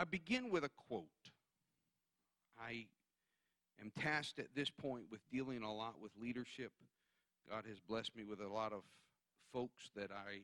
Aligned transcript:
I 0.00 0.04
begin 0.04 0.48
with 0.48 0.64
a 0.64 0.70
quote. 0.88 1.04
I 2.58 2.86
am 3.78 3.92
tasked 4.00 4.38
at 4.38 4.46
this 4.56 4.70
point 4.70 5.04
with 5.10 5.20
dealing 5.30 5.62
a 5.62 5.70
lot 5.70 6.00
with 6.00 6.10
leadership. 6.18 6.72
God 7.50 7.64
has 7.68 7.78
blessed 7.80 8.16
me 8.16 8.24
with 8.24 8.40
a 8.40 8.48
lot 8.48 8.72
of 8.72 8.80
folks 9.52 9.90
that 9.96 10.10
I 10.10 10.40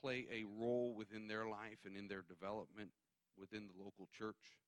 play 0.00 0.26
a 0.32 0.42
role 0.60 0.92
within 0.96 1.28
their 1.28 1.46
life 1.46 1.78
and 1.86 1.96
in 1.96 2.08
their 2.08 2.22
development 2.28 2.90
within 3.38 3.68
the 3.68 3.84
local 3.84 4.08
church. 4.18 4.58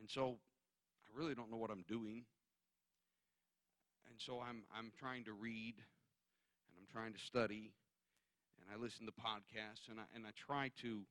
And 0.00 0.08
so 0.08 0.38
I 1.04 1.18
really 1.18 1.34
don't 1.34 1.50
know 1.50 1.58
what 1.58 1.70
I'm 1.70 1.84
doing. 1.86 2.24
And 4.08 4.16
so 4.16 4.40
I'm, 4.40 4.62
I'm 4.74 4.92
trying 4.98 5.24
to 5.24 5.34
read 5.34 5.74
and 5.76 6.74
I'm 6.78 6.86
trying 6.90 7.12
to 7.12 7.20
study 7.20 7.74
and 8.56 8.64
I 8.72 8.82
listen 8.82 9.04
to 9.04 9.12
podcasts 9.12 9.90
and 9.90 10.00
I, 10.00 10.04
and 10.14 10.24
I 10.24 10.30
try 10.34 10.70
to 10.80 11.02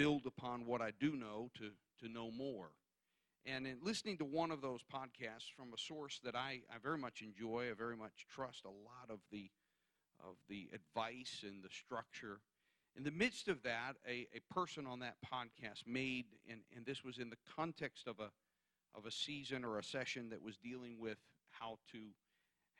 build 0.00 0.24
upon 0.24 0.64
what 0.64 0.80
I 0.80 0.92
do 0.98 1.14
know 1.14 1.50
to, 1.58 1.70
to 2.02 2.10
know 2.10 2.30
more. 2.30 2.70
And 3.44 3.66
in 3.66 3.76
listening 3.82 4.16
to 4.18 4.24
one 4.24 4.50
of 4.50 4.62
those 4.62 4.80
podcasts 4.82 5.52
from 5.54 5.74
a 5.74 5.78
source 5.78 6.20
that 6.24 6.34
I, 6.34 6.60
I 6.74 6.78
very 6.82 6.96
much 6.96 7.20
enjoy, 7.20 7.68
I 7.70 7.74
very 7.74 7.96
much 7.96 8.26
trust 8.34 8.64
a 8.64 8.68
lot 8.68 9.10
of 9.10 9.18
the 9.30 9.50
of 10.22 10.36
the 10.50 10.68
advice 10.74 11.44
and 11.46 11.62
the 11.62 11.70
structure. 11.70 12.40
In 12.94 13.04
the 13.04 13.10
midst 13.10 13.48
of 13.48 13.62
that, 13.62 13.96
a, 14.06 14.26
a 14.34 14.54
person 14.54 14.86
on 14.86 14.98
that 15.00 15.16
podcast 15.32 15.86
made, 15.86 16.26
and, 16.50 16.60
and 16.76 16.84
this 16.84 17.02
was 17.02 17.18
in 17.18 17.30
the 17.30 17.38
context 17.56 18.06
of 18.06 18.20
a 18.20 18.30
of 18.94 19.06
a 19.06 19.10
season 19.10 19.64
or 19.64 19.78
a 19.78 19.84
session 19.84 20.30
that 20.30 20.42
was 20.42 20.56
dealing 20.56 20.98
with 20.98 21.18
how 21.50 21.78
to 21.92 21.98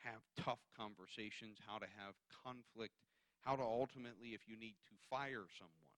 have 0.04 0.22
tough 0.42 0.60
conversations, 0.76 1.58
how 1.66 1.78
to 1.78 1.86
have 1.96 2.14
conflict, 2.44 2.94
how 3.42 3.56
to 3.56 3.62
ultimately, 3.62 4.28
if 4.28 4.48
you 4.48 4.56
need 4.58 4.76
to, 4.88 4.94
fire 5.10 5.44
someone. 5.58 5.89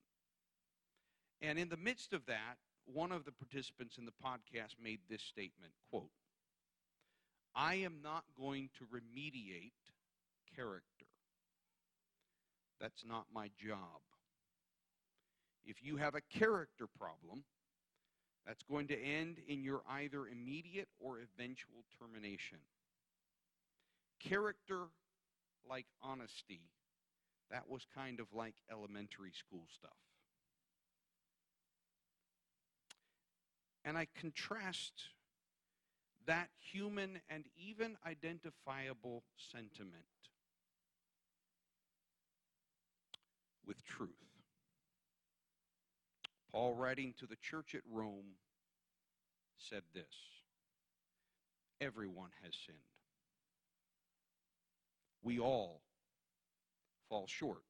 And 1.42 1.59
in 1.59 1.69
the 1.69 1.77
midst 1.77 2.12
of 2.12 2.24
that, 2.27 2.56
one 2.87 3.12
of 3.12 3.25
the 3.25 3.33
participants 3.33 3.98
in 3.98 4.06
the 4.06 4.12
podcast 4.25 4.77
made 4.83 5.00
this 5.08 5.22
statement 5.22 5.72
quote 5.91 6.11
i 7.55 7.75
am 7.75 7.98
not 8.03 8.25
going 8.39 8.70
to 8.78 8.84
remediate 8.86 9.72
character. 10.56 11.06
That's 12.80 13.05
not 13.06 13.27
my 13.33 13.50
job. 13.62 14.00
If 15.64 15.83
you 15.83 15.97
have 15.98 16.14
a 16.14 16.20
character 16.20 16.86
problem 16.98 17.45
that's 18.47 18.62
going 18.62 18.89
to 18.89 18.98
end 19.00 19.39
in 19.47 19.62
your 19.62 19.83
either 19.89 20.27
immediate 20.27 20.89
or 20.98 21.19
eventual 21.19 21.84
termination. 21.98 22.58
Character 24.19 24.86
like 25.69 25.86
honesty 26.02 26.62
that 27.50 27.69
was 27.69 27.86
kind 27.95 28.19
of 28.19 28.27
like 28.33 28.55
elementary 28.70 29.33
school 29.33 29.67
stuff 29.72 30.11
And 33.84 33.98
I 33.98 34.06
contrast 34.19 34.92
that 36.27 36.48
human 36.58 37.20
and 37.28 37.44
even 37.56 37.97
identifiable 38.06 39.24
sentiment 39.36 40.05
with 43.66 43.84
truth. 43.84 44.11
Paul, 46.52 46.74
writing 46.74 47.14
to 47.19 47.27
the 47.27 47.36
church 47.36 47.74
at 47.74 47.83
Rome, 47.91 48.36
said 49.58 49.83
this 49.94 50.05
Everyone 51.80 52.30
has 52.44 52.52
sinned. 52.67 52.78
We 55.22 55.39
all 55.39 55.80
fall 57.08 57.27
short 57.27 57.64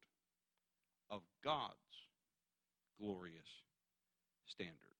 of 1.10 1.22
God's 1.44 1.72
glorious 2.98 3.62
standard. 4.46 4.91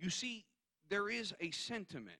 You 0.00 0.08
see, 0.08 0.46
there 0.88 1.10
is 1.10 1.34
a 1.40 1.50
sentiment 1.50 2.16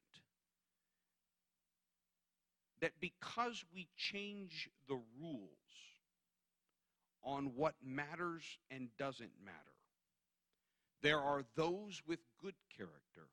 that 2.83 2.93
because 3.01 3.65
we 3.75 3.89
change 3.97 4.69
the 4.87 5.01
rules 5.19 5.49
on 7.23 7.53
what 7.57 7.75
matters 7.83 8.45
and 8.71 8.89
doesn't 8.99 9.33
matter, 9.43 9.57
there 11.03 11.21
are 11.21 11.43
those 11.57 12.03
with 12.07 12.19
good 12.43 12.55
character, 12.77 13.29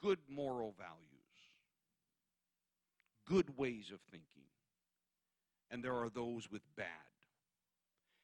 good 0.00 0.18
moral 0.28 0.74
values, 0.76 0.98
good 3.24 3.56
ways 3.56 3.92
of 3.92 4.00
thinking, 4.10 4.48
and 5.70 5.82
there 5.82 5.94
are 5.94 6.10
those 6.10 6.50
with 6.50 6.62
bad. 6.76 6.86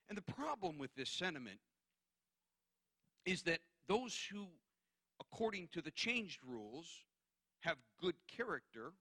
And 0.09 0.19
the 0.19 0.22
problem 0.22 0.76
with 0.76 0.92
this 0.97 1.10
sentiment 1.10 1.60
is 3.25 3.42
that 3.42 3.60
those 3.88 4.16
who, 4.31 4.47
according 5.21 5.69
to 5.72 5.82
the 5.82 5.91
changed 5.91 6.41
rules, 6.47 6.87
have 7.60 7.76
good 8.00 8.15
character 8.37 8.93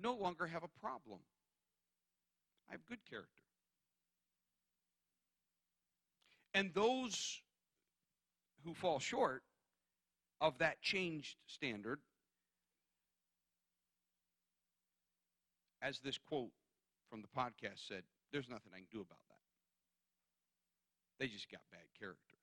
no 0.00 0.14
longer 0.14 0.46
have 0.46 0.62
a 0.62 0.80
problem. 0.80 1.18
I 2.68 2.72
have 2.72 2.86
good 2.86 3.04
character. 3.08 3.28
And 6.54 6.72
those 6.74 7.40
who 8.64 8.74
fall 8.74 8.98
short 8.98 9.42
of 10.40 10.58
that 10.58 10.80
changed 10.82 11.36
standard, 11.46 12.00
as 15.82 16.00
this 16.00 16.18
quote 16.18 16.50
from 17.10 17.22
the 17.22 17.28
podcast 17.28 17.86
said, 17.86 18.02
there's 18.32 18.48
nothing 18.48 18.72
I 18.74 18.78
can 18.78 18.86
do 18.92 19.00
about. 19.00 19.27
They 21.18 21.26
just 21.26 21.50
got 21.50 21.60
bad 21.70 21.80
character. 21.98 22.36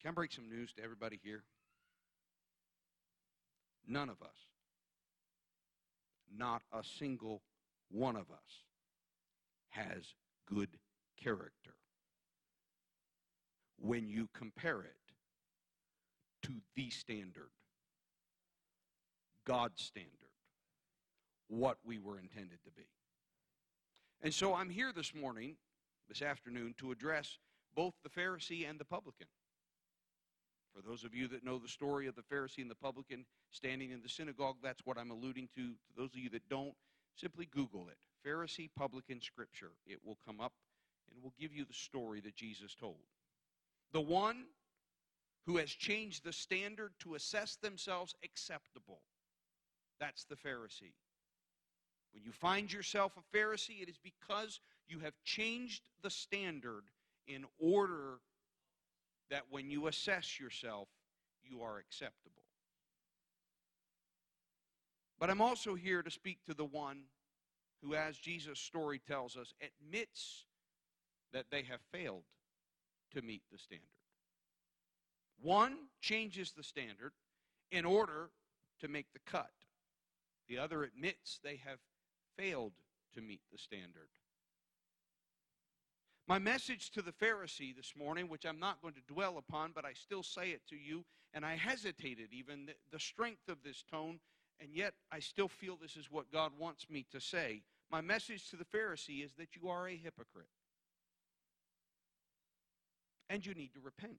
Can 0.00 0.10
I 0.10 0.12
break 0.12 0.32
some 0.32 0.48
news 0.48 0.72
to 0.74 0.82
everybody 0.82 1.18
here? 1.22 1.42
None 3.86 4.10
of 4.10 4.20
us, 4.22 4.36
not 6.36 6.62
a 6.72 6.84
single 6.98 7.42
one 7.90 8.16
of 8.16 8.30
us, 8.30 8.64
has 9.70 10.14
good 10.46 10.78
character 11.22 11.74
when 13.80 14.08
you 14.08 14.28
compare 14.34 14.80
it 14.82 14.96
to 16.42 16.52
the 16.76 16.90
standard, 16.90 17.50
God's 19.46 19.82
standard, 19.82 20.12
what 21.48 21.78
we 21.84 21.98
were 21.98 22.18
intended 22.18 22.58
to 22.64 22.70
be. 22.72 22.86
And 24.22 24.34
so 24.34 24.54
I'm 24.54 24.70
here 24.70 24.92
this 24.94 25.14
morning, 25.14 25.56
this 26.08 26.22
afternoon, 26.22 26.74
to 26.78 26.90
address 26.90 27.38
both 27.74 27.94
the 28.02 28.08
Pharisee 28.08 28.68
and 28.68 28.78
the 28.78 28.84
publican. 28.84 29.28
For 30.74 30.82
those 30.82 31.04
of 31.04 31.14
you 31.14 31.28
that 31.28 31.44
know 31.44 31.58
the 31.58 31.68
story 31.68 32.06
of 32.06 32.16
the 32.16 32.22
Pharisee 32.22 32.62
and 32.62 32.70
the 32.70 32.74
publican 32.74 33.24
standing 33.50 33.90
in 33.90 34.02
the 34.02 34.08
synagogue, 34.08 34.56
that's 34.62 34.84
what 34.84 34.98
I'm 34.98 35.10
alluding 35.10 35.48
to. 35.54 35.68
To 35.70 35.96
those 35.96 36.10
of 36.10 36.18
you 36.18 36.30
that 36.30 36.48
don't, 36.48 36.74
simply 37.16 37.46
Google 37.46 37.88
it 37.88 37.96
Pharisee 38.26 38.68
Publican 38.76 39.20
Scripture. 39.20 39.70
It 39.86 40.00
will 40.04 40.18
come 40.26 40.40
up 40.40 40.52
and 41.12 41.22
will 41.22 41.34
give 41.38 41.52
you 41.52 41.64
the 41.64 41.74
story 41.74 42.20
that 42.20 42.34
Jesus 42.34 42.74
told. 42.74 42.96
The 43.92 44.00
one 44.00 44.44
who 45.46 45.56
has 45.56 45.70
changed 45.70 46.24
the 46.24 46.32
standard 46.32 46.92
to 47.00 47.14
assess 47.14 47.56
themselves 47.56 48.14
acceptable. 48.24 49.00
That's 50.00 50.24
the 50.24 50.36
Pharisee. 50.36 50.92
When 52.12 52.22
you 52.24 52.32
find 52.32 52.72
yourself 52.72 53.12
a 53.16 53.36
Pharisee, 53.36 53.82
it 53.82 53.88
is 53.88 53.98
because 54.02 54.60
you 54.88 55.00
have 55.00 55.14
changed 55.24 55.82
the 56.02 56.10
standard 56.10 56.84
in 57.26 57.44
order 57.58 58.18
that 59.30 59.42
when 59.50 59.70
you 59.70 59.86
assess 59.86 60.40
yourself, 60.40 60.88
you 61.42 61.62
are 61.62 61.78
acceptable. 61.78 62.42
But 65.18 65.30
I'm 65.30 65.40
also 65.40 65.74
here 65.74 66.02
to 66.02 66.10
speak 66.10 66.38
to 66.46 66.54
the 66.54 66.64
one 66.64 67.02
who, 67.82 67.94
as 67.94 68.16
Jesus' 68.16 68.58
story 68.58 69.00
tells 69.06 69.36
us, 69.36 69.52
admits 69.60 70.44
that 71.32 71.46
they 71.50 71.62
have 71.62 71.80
failed 71.92 72.24
to 73.12 73.22
meet 73.22 73.42
the 73.50 73.58
standard. 73.58 73.84
One 75.40 75.76
changes 76.00 76.52
the 76.52 76.62
standard 76.62 77.12
in 77.70 77.84
order 77.84 78.30
to 78.80 78.88
make 78.88 79.12
the 79.12 79.20
cut, 79.26 79.50
the 80.48 80.58
other 80.58 80.84
admits 80.84 81.40
they 81.42 81.60
have 81.64 81.78
failed 82.38 82.72
to 83.14 83.20
meet 83.20 83.40
the 83.50 83.58
standard. 83.58 84.08
My 86.28 86.38
message 86.38 86.90
to 86.90 87.02
the 87.02 87.12
Pharisee 87.12 87.74
this 87.74 87.94
morning, 87.96 88.28
which 88.28 88.44
I'm 88.44 88.60
not 88.60 88.82
going 88.82 88.94
to 88.94 89.12
dwell 89.12 89.38
upon, 89.38 89.72
but 89.74 89.84
I 89.84 89.94
still 89.94 90.22
say 90.22 90.50
it 90.50 90.60
to 90.68 90.76
you, 90.76 91.04
and 91.32 91.44
I 91.44 91.56
hesitated 91.56 92.28
even 92.32 92.68
the, 92.92 93.00
strength 93.00 93.48
of 93.48 93.62
this 93.64 93.82
tone, 93.90 94.20
and 94.60 94.68
yet 94.74 94.92
I 95.10 95.20
still 95.20 95.48
feel 95.48 95.76
this 95.80 95.96
is 95.96 96.10
what 96.10 96.30
God 96.30 96.52
wants 96.58 96.90
me 96.90 97.06
to 97.12 97.20
say. 97.20 97.62
My 97.90 98.02
message 98.02 98.50
to 98.50 98.56
the 98.56 98.66
Pharisee 98.66 99.24
is 99.24 99.32
that 99.38 99.56
you 99.56 99.70
are 99.70 99.88
a 99.88 99.96
hypocrite. 99.96 100.48
And 103.30 103.44
you 103.44 103.54
need 103.54 103.72
to 103.72 103.80
repent. 103.80 104.18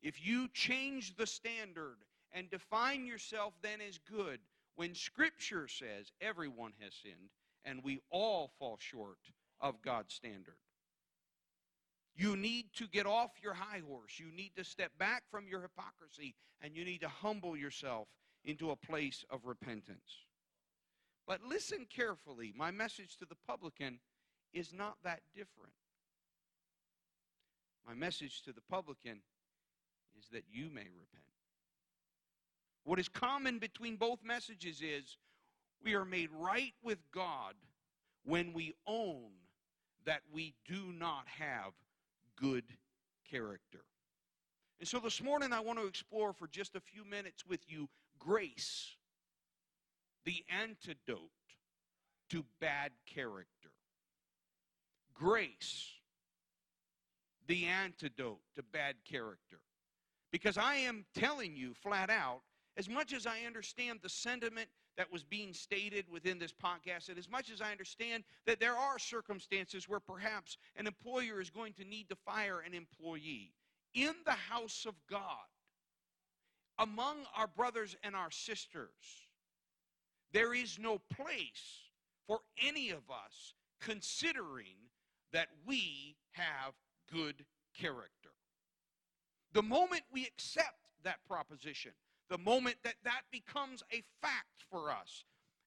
If 0.00 0.24
you 0.24 0.48
change 0.52 1.16
the 1.16 1.26
standard 1.26 1.96
and 2.32 2.50
define 2.50 3.06
yourself 3.06 3.54
then 3.62 3.80
as 3.80 3.98
good, 3.98 4.38
when 4.76 4.94
Scripture 4.94 5.68
says 5.68 6.12
everyone 6.20 6.72
has 6.80 6.94
sinned 6.94 7.30
and 7.64 7.82
we 7.82 8.00
all 8.10 8.50
fall 8.58 8.76
short 8.78 9.18
of 9.60 9.80
God's 9.82 10.14
standard. 10.14 10.56
You 12.16 12.36
need 12.36 12.66
to 12.76 12.86
get 12.86 13.06
off 13.06 13.30
your 13.42 13.54
high 13.54 13.82
horse. 13.86 14.18
You 14.18 14.30
need 14.34 14.52
to 14.56 14.64
step 14.64 14.92
back 14.98 15.24
from 15.30 15.48
your 15.48 15.62
hypocrisy 15.62 16.34
and 16.60 16.76
you 16.76 16.84
need 16.84 17.00
to 17.00 17.08
humble 17.08 17.56
yourself 17.56 18.08
into 18.44 18.70
a 18.70 18.76
place 18.76 19.24
of 19.30 19.46
repentance. 19.46 20.26
But 21.26 21.42
listen 21.42 21.86
carefully. 21.88 22.52
My 22.54 22.70
message 22.70 23.16
to 23.18 23.24
the 23.24 23.36
publican 23.46 23.98
is 24.52 24.72
not 24.72 24.96
that 25.02 25.20
different. 25.34 25.72
My 27.86 27.94
message 27.94 28.42
to 28.42 28.52
the 28.52 28.60
publican 28.70 29.20
is 30.18 30.28
that 30.32 30.44
you 30.50 30.70
may 30.70 30.82
repent. 30.82 31.33
What 32.84 32.98
is 32.98 33.08
common 33.08 33.58
between 33.58 33.96
both 33.96 34.22
messages 34.22 34.82
is 34.82 35.16
we 35.82 35.94
are 35.94 36.04
made 36.04 36.30
right 36.32 36.74
with 36.82 36.98
God 37.12 37.54
when 38.24 38.52
we 38.52 38.74
own 38.86 39.30
that 40.04 40.20
we 40.32 40.54
do 40.66 40.92
not 40.92 41.26
have 41.26 41.72
good 42.36 42.64
character. 43.30 43.80
And 44.80 44.88
so 44.88 44.98
this 44.98 45.22
morning 45.22 45.52
I 45.52 45.60
want 45.60 45.78
to 45.78 45.86
explore 45.86 46.32
for 46.32 46.46
just 46.46 46.74
a 46.76 46.80
few 46.80 47.04
minutes 47.04 47.46
with 47.46 47.60
you 47.66 47.88
grace, 48.18 48.96
the 50.24 50.44
antidote 50.48 51.30
to 52.30 52.44
bad 52.60 52.92
character. 53.06 53.70
Grace, 55.14 55.90
the 57.46 57.66
antidote 57.66 58.40
to 58.56 58.62
bad 58.62 58.96
character. 59.04 59.60
Because 60.32 60.58
I 60.58 60.76
am 60.76 61.04
telling 61.14 61.56
you 61.56 61.72
flat 61.74 62.10
out, 62.10 62.42
as 62.76 62.88
much 62.88 63.12
as 63.12 63.26
I 63.26 63.46
understand 63.46 64.00
the 64.02 64.08
sentiment 64.08 64.68
that 64.96 65.12
was 65.12 65.24
being 65.24 65.52
stated 65.52 66.06
within 66.10 66.38
this 66.38 66.52
podcast, 66.52 67.08
and 67.08 67.18
as 67.18 67.28
much 67.28 67.50
as 67.50 67.60
I 67.60 67.70
understand 67.70 68.24
that 68.46 68.60
there 68.60 68.76
are 68.76 68.98
circumstances 68.98 69.88
where 69.88 70.00
perhaps 70.00 70.56
an 70.76 70.86
employer 70.86 71.40
is 71.40 71.50
going 71.50 71.72
to 71.74 71.84
need 71.84 72.08
to 72.08 72.16
fire 72.16 72.60
an 72.60 72.74
employee, 72.74 73.52
in 73.94 74.14
the 74.24 74.32
house 74.32 74.86
of 74.88 74.94
God, 75.08 75.46
among 76.78 77.18
our 77.36 77.46
brothers 77.46 77.96
and 78.02 78.16
our 78.16 78.30
sisters, 78.30 78.88
there 80.32 80.52
is 80.52 80.78
no 80.80 81.00
place 81.16 81.90
for 82.26 82.40
any 82.64 82.90
of 82.90 83.02
us 83.08 83.54
considering 83.80 84.74
that 85.32 85.48
we 85.66 86.16
have 86.32 86.72
good 87.12 87.44
character. 87.78 88.30
The 89.52 89.62
moment 89.62 90.02
we 90.12 90.26
accept 90.26 90.88
that 91.04 91.18
proposition, 91.28 91.92
the 92.30 92.38
moment 92.38 92.76
that 92.84 92.94
that 93.04 93.22
becomes 93.30 93.82
a 93.92 94.02
fact 94.20 94.64
for 94.70 94.90
us, 94.90 95.24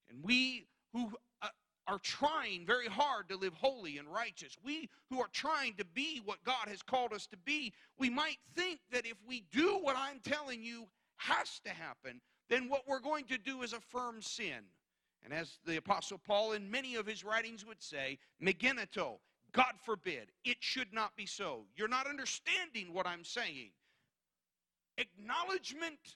and 0.10 0.24
we 0.24 0.66
who 0.94 1.12
uh, 1.42 1.48
are 1.88 2.00
trying 2.00 2.66
very 2.66 2.88
hard 2.88 3.30
to 3.30 3.38
live 3.38 3.54
holy 3.54 3.98
and 3.98 4.08
righteous, 4.08 4.58
we 4.64 4.90
who 5.10 5.20
are 5.20 5.30
trying 5.32 5.74
to 5.76 5.86
be 5.86 6.22
what 6.26 6.44
God 6.44 6.68
has 6.68 6.82
called 6.82 7.14
us 7.14 7.28
to 7.28 7.38
be, 7.38 7.74
we 7.98 8.10
might 8.10 8.38
think 8.56 8.80
that 8.92 9.06
if 9.06 9.18
we 9.28 9.44
do 9.52 9.80
what 9.82 9.96
I'm 9.98 10.20
telling 10.24 10.64
you 10.64 10.88
has 11.18 11.60
to 11.66 11.70
happen, 11.70 12.22
then 12.50 12.70
what 12.70 12.84
we're 12.88 13.00
going 13.00 13.26
to 13.26 13.38
do 13.38 13.62
is 13.62 13.74
affirm 13.74 14.22
sin. 14.22 14.64
And 15.24 15.34
as 15.34 15.60
the 15.66 15.78
Apostle 15.78 16.20
Paul 16.26 16.54
in 16.54 16.70
many 16.70 16.96
of 16.96 17.06
his 17.06 17.24
writings 17.24 17.66
would 17.66 17.82
say, 17.82 18.18
me 18.40 18.54
genoito, 18.54 19.18
God 19.52 19.74
forbid, 19.84 20.32
it 20.46 20.58
should 20.60 20.94
not 20.94 21.16
be 21.16 21.26
so. 21.26 21.66
You're 21.76 21.88
not 21.88 22.08
understanding 22.08 22.94
what 22.94 23.08
I'm 23.08 23.24
saying. 23.24 23.72
Acknowledgement 24.98 26.16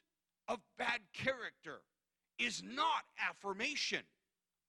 of 0.52 0.60
bad 0.78 1.00
character 1.14 1.80
is 2.38 2.62
not 2.62 3.06
affirmation 3.30 4.02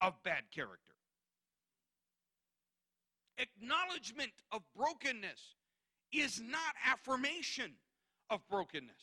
of 0.00 0.14
bad 0.22 0.44
character. 0.54 0.94
Acknowledgement 3.36 4.30
of 4.52 4.62
brokenness 4.76 5.56
is 6.12 6.40
not 6.40 6.60
affirmation 6.86 7.72
of 8.30 8.46
brokenness. 8.48 9.02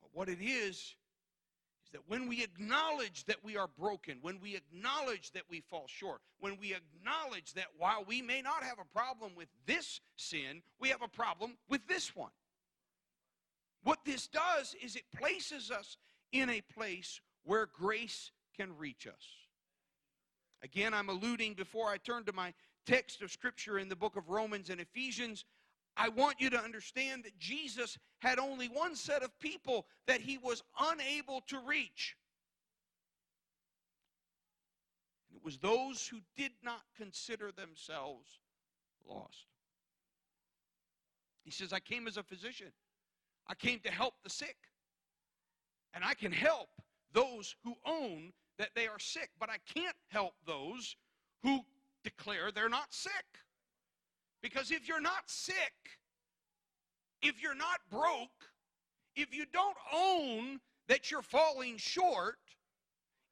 But 0.00 0.10
what 0.12 0.28
it 0.28 0.38
is, 0.40 0.76
is 0.76 0.94
that 1.92 2.02
when 2.06 2.28
we 2.28 2.44
acknowledge 2.44 3.24
that 3.24 3.42
we 3.42 3.56
are 3.56 3.66
broken, 3.66 4.18
when 4.22 4.38
we 4.40 4.54
acknowledge 4.54 5.32
that 5.32 5.42
we 5.50 5.60
fall 5.60 5.86
short, 5.88 6.20
when 6.38 6.56
we 6.60 6.72
acknowledge 6.72 7.54
that 7.54 7.66
while 7.76 8.04
we 8.06 8.22
may 8.22 8.42
not 8.42 8.62
have 8.62 8.78
a 8.78 8.94
problem 8.96 9.32
with 9.34 9.48
this 9.66 10.00
sin, 10.14 10.62
we 10.78 10.90
have 10.90 11.02
a 11.02 11.08
problem 11.08 11.56
with 11.68 11.84
this 11.88 12.14
one. 12.14 12.30
What 13.82 14.04
this 14.04 14.26
does 14.26 14.74
is 14.82 14.96
it 14.96 15.04
places 15.16 15.70
us 15.70 15.96
in 16.32 16.50
a 16.50 16.60
place 16.60 17.20
where 17.44 17.66
grace 17.66 18.30
can 18.56 18.76
reach 18.76 19.06
us. 19.06 19.24
Again, 20.62 20.92
I'm 20.92 21.08
alluding 21.08 21.54
before 21.54 21.88
I 21.88 21.96
turn 21.98 22.24
to 22.24 22.32
my 22.32 22.52
text 22.86 23.22
of 23.22 23.30
Scripture 23.30 23.78
in 23.78 23.88
the 23.88 23.96
book 23.96 24.16
of 24.16 24.28
Romans 24.28 24.70
and 24.70 24.80
Ephesians. 24.80 25.44
I 25.96 26.08
want 26.08 26.40
you 26.40 26.50
to 26.50 26.58
understand 26.58 27.24
that 27.24 27.38
Jesus 27.38 27.98
had 28.18 28.38
only 28.38 28.66
one 28.66 28.96
set 28.96 29.22
of 29.22 29.38
people 29.40 29.86
that 30.06 30.20
he 30.20 30.38
was 30.38 30.62
unable 30.80 31.42
to 31.48 31.58
reach. 31.60 32.16
It 35.34 35.44
was 35.44 35.58
those 35.58 36.06
who 36.06 36.18
did 36.36 36.52
not 36.64 36.82
consider 36.96 37.52
themselves 37.52 38.40
lost. 39.08 39.46
He 41.44 41.50
says, 41.50 41.72
I 41.72 41.80
came 41.80 42.06
as 42.06 42.16
a 42.16 42.22
physician. 42.22 42.72
I 43.48 43.54
came 43.54 43.80
to 43.80 43.90
help 43.90 44.14
the 44.22 44.30
sick. 44.30 44.56
And 45.94 46.04
I 46.04 46.14
can 46.14 46.32
help 46.32 46.68
those 47.12 47.56
who 47.64 47.74
own 47.86 48.32
that 48.58 48.70
they 48.74 48.86
are 48.86 48.98
sick, 48.98 49.30
but 49.40 49.48
I 49.48 49.56
can't 49.72 49.96
help 50.08 50.34
those 50.46 50.96
who 51.42 51.60
declare 52.04 52.50
they're 52.50 52.68
not 52.68 52.92
sick. 52.92 53.12
Because 54.42 54.70
if 54.70 54.86
you're 54.86 55.00
not 55.00 55.22
sick, 55.26 55.74
if 57.22 57.42
you're 57.42 57.54
not 57.54 57.80
broke, 57.90 58.50
if 59.16 59.34
you 59.34 59.44
don't 59.52 59.76
own 59.92 60.60
that 60.88 61.10
you're 61.10 61.22
falling 61.22 61.76
short, 61.76 62.38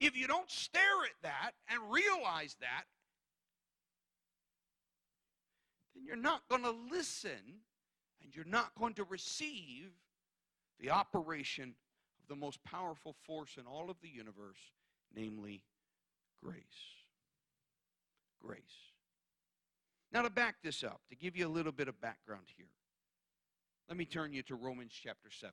if 0.01 0.17
you 0.17 0.27
don't 0.27 0.51
stare 0.51 1.05
at 1.05 1.23
that 1.23 1.53
and 1.69 1.81
realize 1.91 2.57
that, 2.61 2.85
then 5.95 6.05
you're 6.05 6.17
not 6.17 6.43
going 6.49 6.63
to 6.63 6.75
listen 6.91 7.61
and 8.23 8.35
you're 8.35 8.45
not 8.45 8.75
going 8.79 8.95
to 8.95 9.05
receive 9.05 9.93
the 10.81 10.91
operation 10.91 11.75
of 12.21 12.29
the 12.29 12.37
most 12.37 12.63
powerful 12.65 13.15
force 13.27 13.57
in 13.59 13.67
all 13.67 13.91
of 13.91 13.97
the 14.03 14.09
universe, 14.09 14.59
namely 15.15 15.63
grace. 16.43 16.63
Grace. 18.43 18.61
Now, 20.13 20.23
to 20.23 20.31
back 20.31 20.57
this 20.63 20.85
up, 20.85 21.01
to 21.11 21.17
give 21.17 21.37
you 21.37 21.47
a 21.47 21.49
little 21.49 21.73
bit 21.73 21.89
of 21.89 22.01
background 22.01 22.47
here, 22.57 22.71
let 23.89 23.97
me 23.97 24.05
turn 24.05 24.33
you 24.33 24.43
to 24.45 24.55
Romans 24.55 24.93
chapter 24.93 25.31
7. 25.31 25.53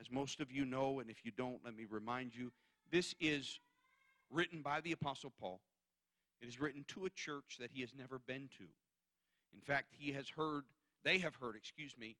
As 0.00 0.10
most 0.10 0.40
of 0.40 0.50
you 0.50 0.64
know, 0.64 1.00
and 1.00 1.10
if 1.10 1.24
you 1.24 1.32
don't, 1.36 1.58
let 1.64 1.76
me 1.76 1.84
remind 1.88 2.34
you, 2.34 2.52
this 2.90 3.14
is 3.20 3.58
written 4.30 4.62
by 4.62 4.80
the 4.80 4.92
Apostle 4.92 5.32
Paul. 5.40 5.60
It 6.40 6.48
is 6.48 6.60
written 6.60 6.84
to 6.88 7.06
a 7.06 7.10
church 7.10 7.56
that 7.58 7.70
he 7.72 7.80
has 7.80 7.90
never 7.96 8.18
been 8.18 8.48
to. 8.58 8.64
In 9.52 9.60
fact, 9.60 9.94
he 9.98 10.12
has 10.12 10.28
heard, 10.28 10.64
they 11.04 11.18
have 11.18 11.34
heard, 11.34 11.56
excuse 11.56 11.96
me, 11.98 12.16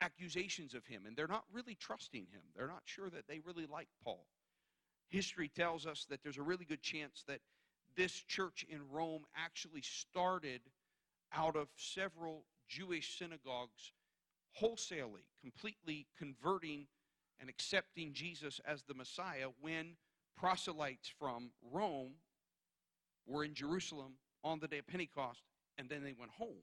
accusations 0.00 0.74
of 0.74 0.86
him, 0.86 1.06
and 1.06 1.16
they're 1.16 1.26
not 1.26 1.44
really 1.52 1.74
trusting 1.74 2.26
him. 2.30 2.42
They're 2.54 2.66
not 2.68 2.82
sure 2.84 3.10
that 3.10 3.26
they 3.28 3.40
really 3.40 3.66
like 3.66 3.88
Paul. 4.04 4.26
History 5.08 5.48
tells 5.48 5.86
us 5.86 6.06
that 6.10 6.22
there's 6.22 6.38
a 6.38 6.42
really 6.42 6.64
good 6.64 6.82
chance 6.82 7.24
that 7.28 7.40
this 7.96 8.12
church 8.12 8.64
in 8.68 8.80
Rome 8.90 9.24
actually 9.36 9.82
started 9.82 10.60
out 11.32 11.56
of 11.56 11.68
several 11.76 12.44
Jewish 12.68 13.18
synagogues 13.18 13.92
wholesalely, 14.52 15.22
completely 15.40 16.06
converting 16.18 16.86
and 17.40 17.48
accepting 17.48 18.12
Jesus 18.12 18.60
as 18.66 18.82
the 18.82 18.94
Messiah 18.94 19.48
when 19.60 19.96
proselytes 20.36 21.12
from 21.18 21.50
Rome 21.72 22.14
were 23.26 23.44
in 23.44 23.54
Jerusalem 23.54 24.14
on 24.42 24.60
the 24.60 24.68
day 24.68 24.78
of 24.78 24.86
Pentecost 24.86 25.42
and 25.78 25.88
then 25.88 26.02
they 26.02 26.14
went 26.18 26.32
home 26.32 26.62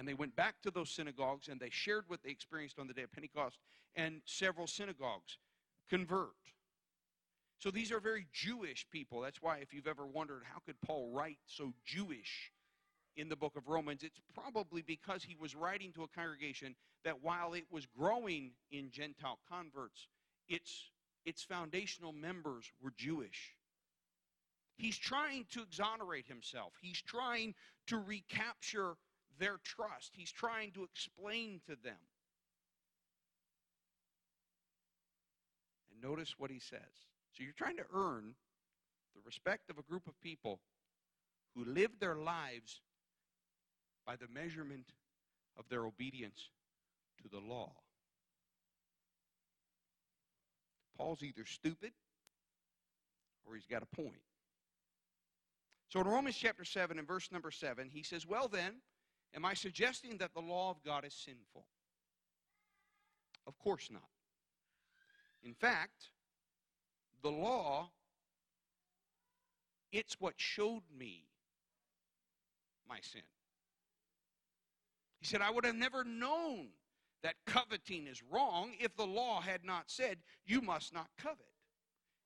and 0.00 0.08
they 0.08 0.14
went 0.14 0.34
back 0.34 0.54
to 0.62 0.70
those 0.70 0.88
synagogues 0.88 1.48
and 1.48 1.60
they 1.60 1.68
shared 1.68 2.04
what 2.08 2.22
they 2.22 2.30
experienced 2.30 2.78
on 2.78 2.86
the 2.86 2.94
day 2.94 3.02
of 3.02 3.12
Pentecost, 3.12 3.58
and 3.94 4.22
several 4.24 4.66
synagogues 4.66 5.36
convert. 5.90 6.30
So 7.58 7.70
these 7.70 7.92
are 7.92 8.00
very 8.00 8.26
Jewish 8.32 8.86
people. 8.90 9.20
That's 9.20 9.42
why, 9.42 9.58
if 9.58 9.74
you've 9.74 9.86
ever 9.86 10.06
wondered 10.06 10.40
how 10.50 10.60
could 10.64 10.80
Paul 10.80 11.10
write 11.12 11.36
so 11.44 11.74
Jewish 11.84 12.50
in 13.14 13.28
the 13.28 13.36
book 13.36 13.56
of 13.56 13.68
Romans, 13.68 14.02
it's 14.02 14.22
probably 14.34 14.80
because 14.80 15.22
he 15.22 15.36
was 15.38 15.54
writing 15.54 15.92
to 15.92 16.04
a 16.04 16.08
congregation 16.08 16.74
that 17.04 17.22
while 17.22 17.52
it 17.52 17.64
was 17.70 17.84
growing 17.84 18.52
in 18.70 18.90
Gentile 18.90 19.38
converts, 19.52 20.08
its, 20.48 20.92
its 21.26 21.42
foundational 21.42 22.14
members 22.14 22.72
were 22.82 22.94
Jewish. 22.96 23.54
He's 24.76 24.96
trying 24.96 25.44
to 25.50 25.60
exonerate 25.60 26.26
himself. 26.26 26.72
He's 26.80 27.02
trying 27.02 27.54
to 27.88 27.98
recapture 27.98 28.96
their 29.40 29.56
trust. 29.64 30.12
He's 30.14 30.30
trying 30.30 30.70
to 30.72 30.84
explain 30.84 31.60
to 31.66 31.76
them. 31.82 31.96
And 35.90 36.00
notice 36.00 36.34
what 36.38 36.50
he 36.50 36.60
says. 36.60 36.80
So 37.32 37.42
you're 37.42 37.52
trying 37.52 37.78
to 37.78 37.86
earn 37.92 38.34
the 39.16 39.22
respect 39.24 39.70
of 39.70 39.78
a 39.78 39.82
group 39.82 40.06
of 40.06 40.20
people 40.20 40.60
who 41.56 41.64
live 41.64 41.90
their 41.98 42.14
lives 42.14 42.80
by 44.06 44.14
the 44.16 44.28
measurement 44.32 44.92
of 45.58 45.68
their 45.68 45.84
obedience 45.84 46.50
to 47.22 47.28
the 47.28 47.40
law. 47.40 47.72
Paul's 50.96 51.22
either 51.22 51.46
stupid 51.46 51.92
or 53.46 53.54
he's 53.54 53.66
got 53.66 53.82
a 53.82 53.96
point. 53.96 54.20
So 55.88 56.00
in 56.00 56.06
Romans 56.06 56.36
chapter 56.36 56.64
7 56.64 56.98
and 56.98 57.08
verse 57.08 57.32
number 57.32 57.50
7, 57.50 57.88
he 57.90 58.02
says, 58.02 58.26
Well 58.26 58.46
then, 58.46 58.74
am 59.34 59.44
I 59.44 59.54
suggesting 59.54 60.18
that 60.18 60.34
the 60.34 60.40
law 60.40 60.70
of 60.70 60.82
God 60.84 61.04
is 61.04 61.14
sinful? 61.14 61.66
Of 63.46 63.58
course 63.58 63.88
not. 63.90 64.02
In 65.42 65.54
fact, 65.54 66.10
the 67.22 67.30
law, 67.30 67.90
it's 69.92 70.16
what 70.20 70.34
showed 70.36 70.82
me 70.96 71.24
my 72.88 72.98
sin. 73.02 73.22
He 75.20 75.26
said, 75.26 75.42
I 75.42 75.50
would 75.50 75.64
have 75.64 75.74
never 75.74 76.04
known 76.04 76.68
that 77.22 77.34
coveting 77.46 78.06
is 78.06 78.22
wrong 78.30 78.72
if 78.80 78.96
the 78.96 79.06
law 79.06 79.40
had 79.40 79.64
not 79.64 79.90
said, 79.90 80.18
You 80.46 80.62
must 80.62 80.94
not 80.94 81.08
covet. 81.18 81.49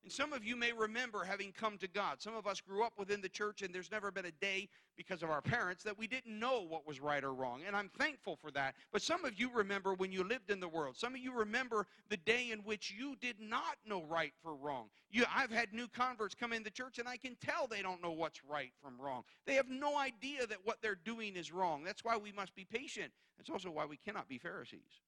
And 0.04 0.12
some 0.12 0.34
of 0.34 0.44
you 0.44 0.54
may 0.54 0.70
remember 0.70 1.24
having 1.24 1.50
come 1.50 1.78
to 1.78 1.88
God. 1.88 2.20
Some 2.20 2.36
of 2.36 2.46
us 2.46 2.60
grew 2.60 2.84
up 2.84 2.92
within 2.98 3.22
the 3.22 3.28
church, 3.28 3.62
and 3.62 3.74
there's 3.74 3.90
never 3.90 4.10
been 4.10 4.26
a 4.26 4.32
day 4.32 4.68
because 4.98 5.22
of 5.22 5.30
our 5.30 5.40
parents 5.40 5.82
that 5.82 5.98
we 5.98 6.06
didn't 6.06 6.38
know 6.38 6.60
what 6.60 6.86
was 6.86 7.00
right 7.00 7.24
or 7.24 7.32
wrong. 7.32 7.62
And 7.66 7.74
I'm 7.74 7.88
thankful 7.88 8.36
for 8.36 8.50
that. 8.50 8.74
But 8.92 9.00
some 9.00 9.24
of 9.24 9.40
you 9.40 9.50
remember 9.50 9.94
when 9.94 10.12
you 10.12 10.22
lived 10.22 10.50
in 10.50 10.60
the 10.60 10.68
world. 10.68 10.98
Some 10.98 11.14
of 11.14 11.20
you 11.20 11.32
remember 11.32 11.86
the 12.10 12.18
day 12.18 12.50
in 12.50 12.58
which 12.60 12.94
you 12.96 13.16
did 13.16 13.36
not 13.40 13.78
know 13.86 14.02
right 14.02 14.34
for 14.42 14.54
wrong. 14.54 14.88
You, 15.10 15.24
I've 15.34 15.50
had 15.50 15.72
new 15.72 15.88
converts 15.88 16.34
come 16.34 16.52
in 16.52 16.62
the 16.62 16.70
church, 16.70 16.98
and 16.98 17.08
I 17.08 17.16
can 17.16 17.34
tell 17.36 17.66
they 17.66 17.80
don't 17.80 18.02
know 18.02 18.12
what's 18.12 18.44
right 18.44 18.72
from 18.82 19.00
wrong. 19.00 19.22
They 19.46 19.54
have 19.54 19.70
no 19.70 19.96
idea 19.96 20.46
that 20.46 20.58
what 20.64 20.82
they're 20.82 20.98
doing 21.02 21.34
is 21.34 21.50
wrong. 21.50 21.82
That's 21.82 22.04
why 22.04 22.18
we 22.18 22.30
must 22.30 22.54
be 22.54 22.66
patient. 22.66 23.10
That's 23.38 23.48
also 23.48 23.70
why 23.70 23.86
we 23.86 23.96
cannot 23.96 24.28
be 24.28 24.36
Pharisees. 24.36 25.00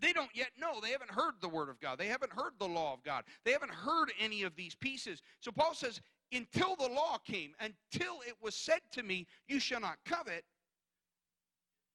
They 0.00 0.12
don't 0.12 0.34
yet 0.34 0.50
know. 0.58 0.80
They 0.80 0.90
haven't 0.90 1.10
heard 1.10 1.34
the 1.40 1.48
Word 1.48 1.68
of 1.68 1.80
God. 1.80 1.98
They 1.98 2.08
haven't 2.08 2.32
heard 2.32 2.52
the 2.58 2.66
law 2.66 2.92
of 2.92 3.02
God. 3.02 3.24
They 3.44 3.52
haven't 3.52 3.72
heard 3.72 4.12
any 4.18 4.42
of 4.42 4.56
these 4.56 4.74
pieces. 4.74 5.22
So 5.40 5.52
Paul 5.52 5.74
says, 5.74 6.00
until 6.32 6.74
the 6.76 6.88
law 6.88 7.18
came, 7.18 7.54
until 7.60 8.20
it 8.26 8.34
was 8.42 8.54
said 8.54 8.80
to 8.92 9.02
me, 9.02 9.26
you 9.46 9.60
shall 9.60 9.80
not 9.80 9.98
covet, 10.04 10.44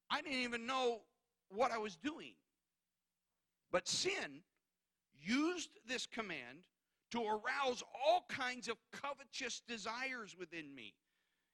I 0.09 0.21
didn't 0.21 0.39
even 0.39 0.65
know 0.65 1.01
what 1.49 1.71
I 1.71 1.77
was 1.77 1.95
doing. 1.97 2.33
But 3.71 3.87
sin 3.87 4.41
used 5.21 5.69
this 5.87 6.07
command 6.07 6.59
to 7.11 7.21
arouse 7.21 7.83
all 8.05 8.25
kinds 8.29 8.67
of 8.67 8.77
covetous 8.91 9.61
desires 9.67 10.35
within 10.39 10.73
me. 10.73 10.93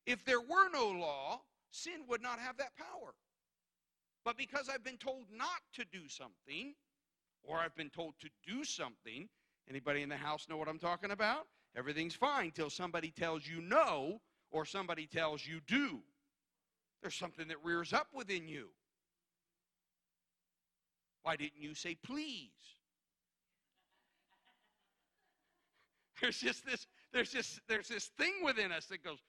If 0.06 0.24
there 0.26 0.42
were 0.42 0.70
no 0.72 0.90
law, 0.90 1.42
sin 1.72 2.02
would 2.08 2.22
not 2.22 2.40
have 2.40 2.58
that 2.58 2.76
power. 2.78 3.14
But 4.26 4.38
because 4.38 4.70
I've 4.70 4.84
been 4.84 4.98
told 4.98 5.26
not 5.32 5.62
to 5.74 5.86
do 5.86 6.10
something, 6.10 6.74
or 7.44 7.60
I've 7.60 7.76
been 7.76 7.92
told 7.92 8.16
to 8.22 8.30
do 8.46 8.64
something, 8.64 9.30
anybody 9.70 10.02
in 10.02 10.10
the 10.10 10.18
house 10.18 10.48
know 10.50 10.58
what 10.58 10.68
I'm 10.68 10.80
talking 10.80 11.12
about? 11.12 11.46
Everything's 11.78 12.16
fine 12.16 12.50
till 12.50 12.72
somebody 12.72 13.12
tells 13.12 13.48
you 13.48 13.62
no, 13.62 14.20
or 14.50 14.66
somebody 14.66 15.06
tells 15.06 15.46
you 15.46 15.62
do. 15.68 16.00
There's 17.04 17.16
something 17.16 17.48
that 17.50 17.64
rears 17.64 17.94
up 17.94 18.08
within 18.14 18.48
you. 18.48 18.70
Why 21.22 21.36
didn't 21.36 21.62
you 21.62 21.76
say 21.76 21.96
please? 22.04 22.50
There's 26.22 26.40
just 26.40 26.66
this, 26.66 26.88
there's 27.12 27.30
just 27.30 27.60
there's 27.68 27.90
this 27.90 28.06
thing 28.18 28.34
within 28.44 28.72
us 28.72 28.86
that 28.86 29.04
goes, 29.04 29.20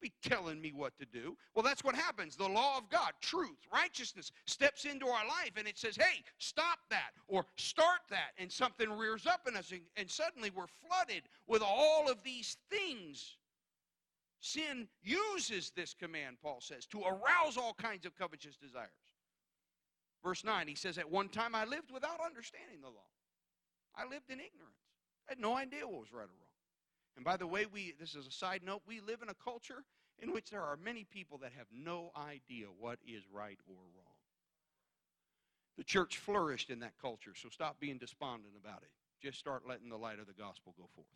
be 0.00 0.12
telling 0.22 0.60
me 0.60 0.72
what 0.74 0.96
to 0.98 1.06
do. 1.06 1.36
Well, 1.54 1.62
that's 1.62 1.84
what 1.84 1.94
happens. 1.94 2.36
The 2.36 2.48
law 2.48 2.78
of 2.78 2.88
God, 2.90 3.12
truth, 3.20 3.58
righteousness 3.72 4.32
steps 4.46 4.84
into 4.84 5.06
our 5.06 5.26
life 5.26 5.52
and 5.56 5.66
it 5.66 5.78
says, 5.78 5.96
hey, 5.96 6.22
stop 6.38 6.78
that 6.90 7.10
or 7.28 7.44
start 7.56 8.00
that. 8.10 8.32
And 8.38 8.50
something 8.50 8.90
rears 8.90 9.26
up 9.26 9.42
in 9.48 9.56
us 9.56 9.70
and, 9.70 9.82
and 9.96 10.10
suddenly 10.10 10.50
we're 10.50 10.66
flooded 10.66 11.22
with 11.46 11.62
all 11.62 12.08
of 12.10 12.22
these 12.22 12.56
things. 12.70 13.36
Sin 14.40 14.86
uses 15.02 15.72
this 15.74 15.94
command, 15.94 16.36
Paul 16.42 16.58
says, 16.60 16.86
to 16.86 17.00
arouse 17.00 17.56
all 17.56 17.74
kinds 17.74 18.06
of 18.06 18.16
covetous 18.16 18.56
desires. 18.56 18.90
Verse 20.22 20.44
9, 20.44 20.68
he 20.68 20.74
says, 20.74 20.98
At 20.98 21.10
one 21.10 21.28
time 21.28 21.54
I 21.54 21.64
lived 21.64 21.90
without 21.92 22.20
understanding 22.24 22.80
the 22.80 22.88
law. 22.88 23.06
I 23.94 24.02
lived 24.04 24.28
in 24.28 24.40
ignorance. 24.40 24.76
I 25.28 25.32
had 25.32 25.40
no 25.40 25.56
idea 25.56 25.86
what 25.86 26.00
was 26.00 26.12
right 26.12 26.24
or 26.24 26.26
wrong. 26.26 26.45
And 27.16 27.24
by 27.24 27.36
the 27.36 27.46
way, 27.46 27.66
we 27.66 27.94
this 27.98 28.14
is 28.14 28.26
a 28.26 28.30
side 28.30 28.62
note, 28.64 28.82
we 28.86 29.00
live 29.00 29.22
in 29.22 29.28
a 29.28 29.34
culture 29.34 29.84
in 30.18 30.32
which 30.32 30.50
there 30.50 30.62
are 30.62 30.76
many 30.76 31.04
people 31.04 31.38
that 31.38 31.52
have 31.56 31.66
no 31.72 32.10
idea 32.16 32.66
what 32.78 32.98
is 33.06 33.22
right 33.32 33.58
or 33.68 33.74
wrong. 33.74 34.06
The 35.76 35.84
church 35.84 36.18
flourished 36.18 36.70
in 36.70 36.80
that 36.80 36.94
culture, 37.00 37.32
so 37.34 37.48
stop 37.50 37.78
being 37.80 37.98
despondent 37.98 38.54
about 38.58 38.82
it. 38.82 38.90
Just 39.22 39.38
start 39.38 39.62
letting 39.68 39.90
the 39.90 39.96
light 39.96 40.18
of 40.18 40.26
the 40.26 40.32
gospel 40.32 40.74
go 40.78 40.88
forth. 40.94 41.06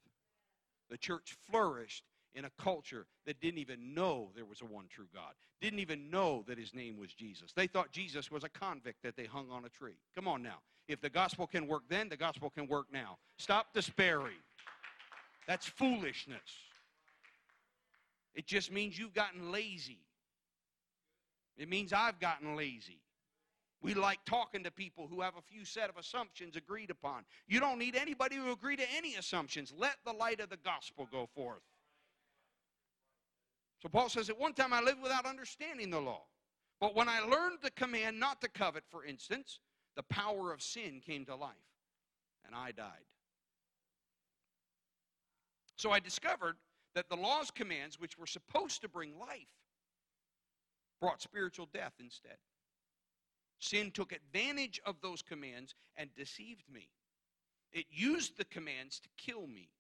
The 0.91 0.99
church 0.99 1.37
flourished 1.51 2.05
in 2.35 2.45
a 2.45 2.51
culture 2.59 3.07
that 3.27 3.41
didn't 3.41 3.59
even 3.59 3.95
know 3.95 4.31
there 4.35 4.45
was 4.45 4.61
a 4.61 4.67
one 4.67 4.87
true 4.89 5.09
God, 5.13 5.33
didn't 5.61 5.79
even 5.81 6.11
know 6.11 6.45
that 6.47 6.59
his 6.59 6.75
name 6.75 6.99
was 6.99 7.13
Jesus. 7.13 7.53
They 7.53 7.67
thought 7.67 7.91
Jesus 7.91 8.31
was 8.31 8.45
a 8.45 8.49
convict 8.49 9.03
that 9.03 9.17
they 9.17 9.25
hung 9.25 9.51
on 9.51 9.65
a 9.65 9.69
tree. 9.69 9.99
Come 10.15 10.29
on 10.29 10.43
now. 10.43 10.59
If 10.89 11.01
the 11.01 11.11
gospel 11.11 11.47
can 11.47 11.67
work 11.67 11.83
then, 11.89 12.09
the 12.09 12.17
gospel 12.17 12.51
can 12.51 12.67
work 12.67 12.87
now. 12.93 13.19
Stop 13.39 13.69
despairing. 13.73 14.37
That's 15.51 15.67
foolishness. 15.67 16.39
It 18.37 18.47
just 18.47 18.71
means 18.71 18.97
you've 18.97 19.15
gotten 19.15 19.51
lazy. 19.51 19.99
It 21.57 21.69
means 21.69 21.93
I've 21.93 22.21
gotten 22.21 22.55
lazy. 22.55 23.01
We 23.83 23.95
like 23.95 24.21
talking 24.25 24.63
to 24.63 24.71
people 24.71 25.09
who 25.09 25.23
have 25.23 25.35
a 25.37 25.43
few 25.43 25.65
set 25.65 25.91
of 25.91 25.97
assumptions 25.97 26.55
agreed 26.55 26.89
upon. 26.89 27.25
You 27.49 27.59
don't 27.59 27.81
need 27.81 27.97
anybody 27.97 28.37
to 28.37 28.53
agree 28.53 28.77
to 28.77 28.85
any 28.97 29.17
assumptions. 29.17 29.75
Let 29.77 29.97
the 30.07 30.13
light 30.13 30.39
of 30.39 30.51
the 30.51 30.57
gospel 30.57 31.09
go 31.11 31.29
forth. 31.35 31.63
So 33.83 33.89
Paul 33.89 34.09
says, 34.09 34.31
At 34.31 34.39
one 34.39 34.53
time 34.53 34.73
I 34.73 34.81
lived 34.81 35.03
without 35.03 35.27
understanding 35.27 35.91
the 35.91 35.99
law. 35.99 36.23
But 36.81 36.95
when 36.95 37.09
I 37.09 37.19
learned 37.23 37.59
the 37.61 37.73
command 37.73 38.21
not 38.21 38.41
to 38.43 38.49
covet, 38.49 38.85
for 38.89 39.05
instance, 39.05 39.59
the 39.97 40.05
power 40.05 40.53
of 40.53 40.63
sin 40.63 41.01
came 41.05 41.25
to 41.25 41.35
life, 41.35 41.57
and 42.47 42.55
I 42.55 42.71
died. 42.71 43.03
So 45.81 45.93
I 45.93 45.99
discovered 45.99 46.57
that 46.95 47.09
the 47.09 47.17
law's 47.17 47.51
commands, 47.51 47.99
which 47.99 48.19
were 48.19 48.27
supposed 48.27 48.83
to 48.83 48.89
bring 48.89 49.19
life, 49.19 49.49
brought 51.01 51.23
spiritual 51.23 51.71
death 51.73 51.95
instead. 51.99 52.37
Sin 53.61 53.91
took 53.91 54.13
advantage 54.13 54.79
of 54.85 54.97
those 55.01 55.23
commands 55.23 55.75
and 55.97 56.15
deceived 56.15 56.65
me. 56.71 56.91
It 57.73 57.87
used 57.89 58.37
the 58.37 58.45
commands 58.45 59.01
to 59.01 59.09
kill 59.17 59.47
me. 59.47 59.71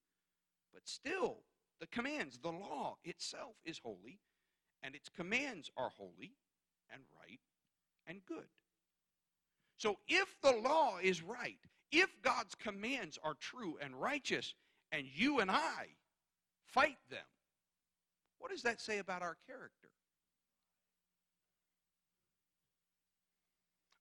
But 0.72 0.88
still, 0.88 1.42
the 1.80 1.86
commands, 1.88 2.38
the 2.38 2.48
law 2.48 2.96
itself 3.04 3.56
is 3.66 3.78
holy, 3.84 4.20
and 4.82 4.94
its 4.94 5.10
commands 5.10 5.70
are 5.76 5.90
holy 5.98 6.32
and 6.90 7.02
right 7.20 7.40
and 8.06 8.24
good. 8.24 8.48
So 9.76 9.98
if 10.08 10.34
the 10.42 10.56
law 10.64 10.96
is 11.02 11.22
right, 11.22 11.60
if 11.92 12.08
God's 12.22 12.54
commands 12.54 13.18
are 13.22 13.34
true 13.34 13.76
and 13.82 14.00
righteous, 14.00 14.54
and 14.92 15.06
you 15.14 15.40
and 15.40 15.50
I 15.50 15.86
fight 16.66 16.98
them, 17.10 17.18
what 18.38 18.50
does 18.50 18.62
that 18.62 18.80
say 18.80 18.98
about 18.98 19.22
our 19.22 19.36
character? 19.46 19.88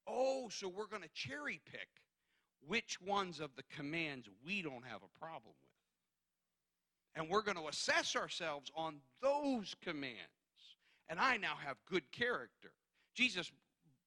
Oh, 0.07 0.49
so 0.49 0.67
we're 0.67 0.87
going 0.87 1.03
to 1.03 1.09
cherry 1.13 1.61
pick 1.71 1.87
which 2.67 2.99
ones 3.01 3.39
of 3.39 3.51
the 3.55 3.63
commands 3.75 4.27
we 4.45 4.61
don't 4.61 4.85
have 4.85 5.01
a 5.03 5.19
problem 5.19 5.53
with. 5.61 5.69
And 7.15 7.29
we're 7.29 7.41
going 7.41 7.57
to 7.57 7.67
assess 7.67 8.15
ourselves 8.15 8.71
on 8.75 8.97
those 9.21 9.75
commands. 9.83 10.17
And 11.09 11.19
I 11.19 11.37
now 11.37 11.55
have 11.63 11.77
good 11.89 12.11
character. 12.11 12.71
Jesus 13.15 13.51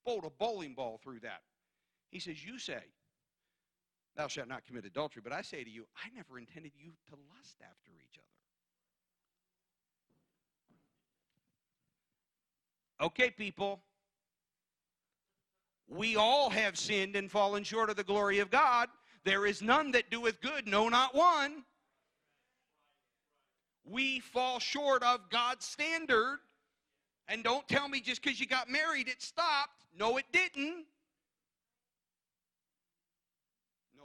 bowled 0.04 0.24
a 0.24 0.30
bowling 0.30 0.74
ball 0.74 1.00
through 1.02 1.20
that. 1.20 1.42
He 2.10 2.18
says, 2.18 2.44
You 2.44 2.58
say, 2.58 2.82
Thou 4.16 4.28
shalt 4.28 4.48
not 4.48 4.66
commit 4.66 4.84
adultery. 4.84 5.22
But 5.24 5.32
I 5.32 5.42
say 5.42 5.64
to 5.64 5.70
you, 5.70 5.86
I 5.96 6.14
never 6.14 6.38
intended 6.38 6.72
you 6.76 6.92
to 7.08 7.14
lust 7.36 7.56
after 7.62 7.92
each 7.92 8.18
other. 8.18 8.26
Okay, 13.06 13.30
people. 13.30 13.80
We 15.88 16.16
all 16.16 16.50
have 16.50 16.78
sinned 16.78 17.16
and 17.16 17.30
fallen 17.30 17.64
short 17.64 17.90
of 17.90 17.96
the 17.96 18.04
glory 18.04 18.38
of 18.38 18.50
God. 18.50 18.88
There 19.24 19.46
is 19.46 19.62
none 19.62 19.92
that 19.92 20.10
doeth 20.10 20.40
good, 20.40 20.66
no, 20.66 20.88
not 20.88 21.14
one. 21.14 21.64
We 23.84 24.20
fall 24.20 24.58
short 24.58 25.02
of 25.02 25.28
God's 25.30 25.66
standard. 25.66 26.38
And 27.28 27.42
don't 27.42 27.66
tell 27.68 27.88
me 27.88 28.00
just 28.00 28.22
because 28.22 28.40
you 28.40 28.46
got 28.46 28.70
married 28.70 29.08
it 29.08 29.22
stopped. 29.22 29.84
No, 29.98 30.16
it 30.16 30.24
didn't. 30.32 30.86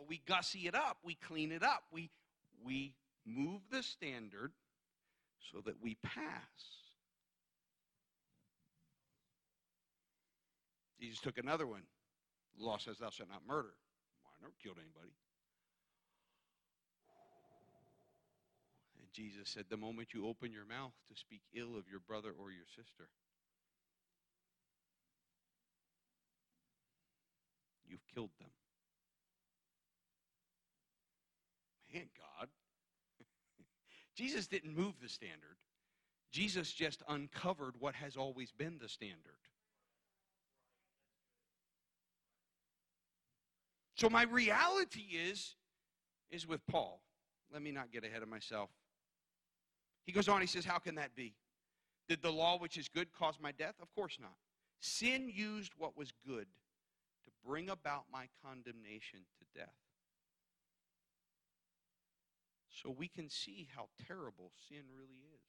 We 0.07 0.21
gussy 0.25 0.67
it 0.67 0.75
up, 0.75 0.97
we 1.03 1.15
clean 1.15 1.51
it 1.51 1.63
up, 1.63 1.83
we, 1.91 2.09
we 2.63 2.93
move 3.25 3.61
the 3.71 3.83
standard 3.83 4.51
so 5.51 5.61
that 5.65 5.75
we 5.81 5.95
pass. 6.03 6.87
Jesus 10.99 11.19
took 11.19 11.37
another 11.37 11.67
one. 11.67 11.83
The 12.57 12.65
law 12.65 12.77
says, 12.77 12.97
Thou 12.97 13.09
shalt 13.09 13.29
not 13.29 13.41
murder. 13.47 13.73
Well, 14.23 14.33
I 14.33 14.41
never 14.41 14.53
killed 14.61 14.77
anybody. 14.79 15.13
And 18.99 19.07
Jesus 19.13 19.49
said, 19.49 19.65
The 19.69 19.77
moment 19.77 20.09
you 20.13 20.27
open 20.27 20.51
your 20.51 20.65
mouth 20.65 20.93
to 21.09 21.15
speak 21.15 21.41
ill 21.53 21.77
of 21.77 21.85
your 21.89 21.99
brother 21.99 22.29
or 22.29 22.51
your 22.51 22.65
sister, 22.75 23.09
you've 27.87 28.05
killed 28.13 28.31
them. 28.39 28.49
Man, 31.93 32.09
God. 32.17 32.49
Jesus 34.17 34.47
didn't 34.47 34.75
move 34.75 34.95
the 34.99 35.07
standard. 35.07 35.57
Jesus 36.31 36.73
just 36.73 37.03
uncovered 37.07 37.75
what 37.79 37.93
has 37.95 38.17
always 38.17 38.51
been 38.51 38.79
the 38.81 38.89
standard. 38.89 39.37
So 43.95 44.09
my 44.09 44.23
reality 44.23 45.05
is 45.11 45.55
is 46.31 46.47
with 46.47 46.65
Paul. 46.67 46.99
Let 47.53 47.61
me 47.61 47.71
not 47.71 47.91
get 47.91 48.03
ahead 48.03 48.21
of 48.23 48.27
myself. 48.27 48.69
He 50.05 50.11
goes 50.11 50.27
on, 50.27 50.41
he 50.41 50.47
says, 50.47 50.65
How 50.65 50.79
can 50.79 50.95
that 50.95 51.15
be? 51.15 51.35
Did 52.09 52.21
the 52.21 52.31
law 52.31 52.57
which 52.57 52.77
is 52.77 52.87
good 52.87 53.07
cause 53.13 53.35
my 53.39 53.51
death? 53.51 53.75
Of 53.81 53.93
course 53.93 54.17
not. 54.19 54.35
Sin 54.79 55.31
used 55.33 55.73
what 55.77 55.95
was 55.95 56.11
good 56.25 56.47
to 57.25 57.31
bring 57.45 57.69
about 57.69 58.05
my 58.11 58.27
condemnation 58.43 59.19
to 59.39 59.59
death. 59.59 59.73
So 62.81 62.91
we 62.91 63.07
can 63.07 63.29
see 63.29 63.67
how 63.75 63.87
terrible 64.07 64.51
sin 64.69 64.83
really 64.95 65.21
is. 65.33 65.41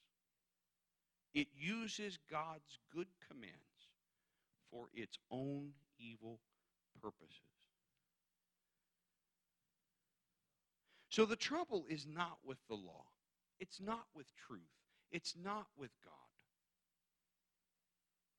It 1.35 1.49
uses 1.55 2.19
God's 2.31 2.79
good 2.91 3.09
commands 3.29 3.55
for 4.71 4.87
its 4.95 5.19
own 5.31 5.73
evil 5.99 6.41
purposes. 7.03 7.43
So 11.11 11.27
the 11.27 11.37
trouble 11.37 11.85
is 11.89 12.07
not 12.07 12.39
with 12.45 12.59
the 12.69 12.77
law, 12.77 13.05
it's 13.61 13.81
not 13.81 14.07
with 14.15 14.27
truth, 14.47 14.63
it's 15.13 15.35
not 15.43 15.67
with 15.77 15.91
God. 16.03 16.13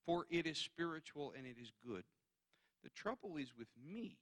For 0.06 0.26
it 0.32 0.48
is 0.48 0.58
spiritual 0.58 1.34
and 1.38 1.46
it 1.46 1.58
is 1.62 1.72
good. 1.86 2.04
The 2.84 2.90
trouble 2.90 3.38
is 3.38 3.50
with 3.56 3.68
me. 3.86 4.18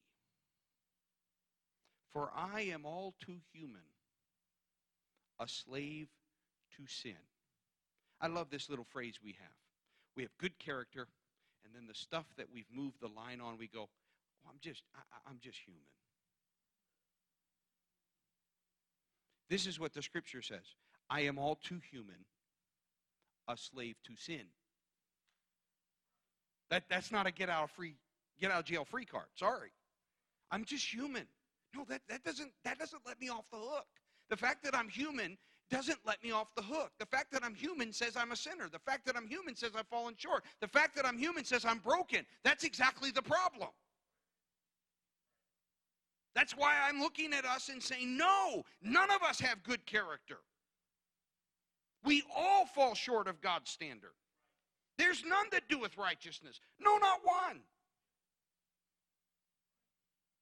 For 2.12 2.32
I 2.36 2.62
am 2.62 2.86
all 2.86 3.14
too 3.24 3.38
human, 3.54 3.84
a 5.40 5.48
slave 5.48 6.08
to 6.76 6.84
sin. 6.88 7.18
I 8.20 8.28
love 8.28 8.50
this 8.50 8.70
little 8.70 8.86
phrase 8.86 9.20
we 9.24 9.36
have. 9.40 9.54
We 10.16 10.24
have 10.24 10.32
good 10.40 10.58
character, 10.58 11.08
and 11.64 11.74
then 11.76 11.88
the 11.88 11.94
stuff 11.94 12.26
that 12.38 12.48
we've 12.52 12.70
moved 12.74 13.00
the 13.02 13.08
line 13.08 13.40
on, 13.40 13.58
we 13.58 13.68
go, 13.68 13.82
oh, 13.84 14.50
I'm 14.50 14.58
just, 14.62 14.84
I, 14.96 15.30
I'm 15.30 15.38
just 15.42 15.60
human. 15.60 15.84
This 19.50 19.66
is 19.66 19.80
what 19.80 19.94
the 19.94 20.02
scripture 20.02 20.42
says 20.42 20.76
I 21.10 21.22
am 21.22 21.38
all 21.38 21.56
too 21.56 21.80
human, 21.92 22.26
a 23.48 23.56
slave 23.56 23.96
to 24.06 24.14
sin. 24.18 24.46
That, 26.70 26.84
that's 26.90 27.12
not 27.12 27.28
a 27.28 27.32
get 27.32 27.50
out 27.50 27.64
of 27.64 27.72
free 27.72 27.96
get 28.40 28.52
out 28.52 28.60
of 28.60 28.66
jail 28.66 28.86
free 28.86 29.06
card. 29.06 29.28
Sorry. 29.36 29.72
I'm 30.52 30.66
just 30.66 30.94
human. 30.94 31.28
No, 31.76 31.86
that, 31.90 32.02
that 32.10 32.24
doesn't 32.24 32.52
that 32.64 32.78
doesn't 32.80 33.02
let 33.06 33.20
me 33.20 33.30
off 33.30 33.46
the 33.52 33.58
hook. 33.58 33.88
The 34.30 34.38
fact 34.38 34.64
that 34.64 34.76
I'm 34.76 34.90
human 34.90 35.38
doesn't 35.70 36.00
let 36.06 36.24
me 36.24 36.32
off 36.32 36.48
the 36.56 36.62
hook. 36.62 36.92
The 37.00 37.06
fact 37.06 37.32
that 37.34 37.44
I'm 37.44 37.54
human 37.54 37.92
says 37.92 38.16
I'm 38.16 38.32
a 38.32 38.36
sinner. 38.36 38.70
The 38.72 38.80
fact 38.80 39.06
that 39.06 39.18
I'm 39.18 39.28
human 39.28 39.56
says 39.56 39.72
I've 39.78 39.88
fallen 39.88 40.16
short. 40.18 40.44
The 40.62 40.68
fact 40.68 40.96
that 40.96 41.06
I'm 41.06 41.18
human 41.18 41.44
says 41.44 41.66
I'm 41.66 41.80
broken. 41.80 42.26
That's 42.44 42.64
exactly 42.64 43.12
the 43.12 43.22
problem. 43.22 43.70
That's 46.36 46.54
why 46.54 46.76
I'm 46.88 47.00
looking 47.00 47.34
at 47.34 47.46
us 47.46 47.70
and 47.70 47.82
saying, 47.82 48.16
no, 48.16 48.64
none 48.82 49.10
of 49.12 49.24
us 49.24 49.40
have 49.40 49.64
good 49.64 49.86
character. 49.86 50.38
We 52.06 52.24
all 52.36 52.66
fall 52.66 52.94
short 52.94 53.28
of 53.28 53.42
God's 53.42 53.72
standard. 53.72 54.14
There's 54.98 55.24
none 55.26 55.48
that 55.52 55.68
doeth 55.68 55.98
righteousness. 55.98 56.60
No, 56.80 56.98
not 56.98 57.20
one. 57.24 57.62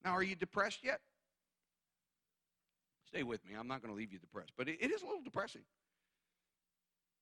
Now, 0.03 0.11
are 0.11 0.23
you 0.23 0.35
depressed 0.35 0.83
yet? 0.83 0.99
Stay 3.07 3.23
with 3.23 3.45
me. 3.45 3.55
I'm 3.57 3.67
not 3.67 3.81
going 3.81 3.93
to 3.93 3.97
leave 3.97 4.11
you 4.11 4.19
depressed, 4.19 4.53
but 4.57 4.67
it, 4.67 4.77
it 4.79 4.91
is 4.91 5.01
a 5.01 5.05
little 5.05 5.21
depressing. 5.21 5.61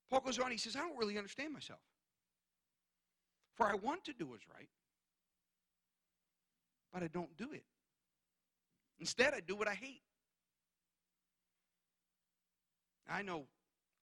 Paul 0.09 0.21
goes 0.21 0.39
on, 0.39 0.51
he 0.51 0.57
says, 0.57 0.75
I 0.75 0.79
don't 0.79 0.97
really 0.97 1.17
understand 1.17 1.53
myself. 1.53 1.79
For 3.55 3.67
I 3.67 3.75
want 3.75 4.03
to 4.05 4.13
do 4.13 4.25
what's 4.25 4.47
right, 4.49 4.69
but 6.91 7.03
I 7.03 7.07
don't 7.07 7.35
do 7.37 7.51
it. 7.51 7.63
Instead, 8.99 9.33
I 9.33 9.41
do 9.41 9.55
what 9.55 9.67
I 9.67 9.73
hate. 9.73 10.01
I 13.09 13.21
know 13.21 13.45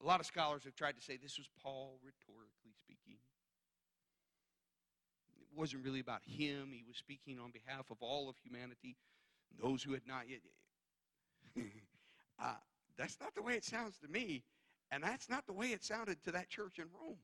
a 0.02 0.06
lot 0.06 0.20
of 0.20 0.26
scholars 0.26 0.64
have 0.64 0.76
tried 0.76 0.96
to 0.98 1.02
say 1.02 1.18
this 1.18 1.38
was 1.38 1.48
Paul 1.62 2.00
rhetorically 2.04 2.74
speaking. 2.78 3.18
It 5.40 5.58
wasn't 5.58 5.84
really 5.84 6.00
about 6.00 6.22
him. 6.26 6.70
He 6.72 6.84
was 6.88 6.98
speaking 6.98 7.40
on 7.40 7.52
behalf 7.52 7.90
of 7.92 7.98
all 8.00 8.30
of 8.30 8.36
humanity, 8.44 8.96
those 9.62 9.84
who 9.84 9.94
had 9.94 10.08
not 10.08 10.30
yet. 10.30 10.40
uh, 12.42 12.56
that's 12.98 13.18
not 13.20 13.34
the 13.36 13.42
way 13.42 13.54
it 13.54 13.66
sounds 13.66 13.98
to 14.00 14.08
me. 14.08 14.44
And 14.92 15.04
that's 15.04 15.30
not 15.30 15.46
the 15.48 15.54
way 15.54 15.68
it 15.68 15.84
sounded 15.84 16.22
to 16.24 16.32
that 16.32 16.50
church 16.50 16.78
in 16.78 16.86
Rome 17.02 17.18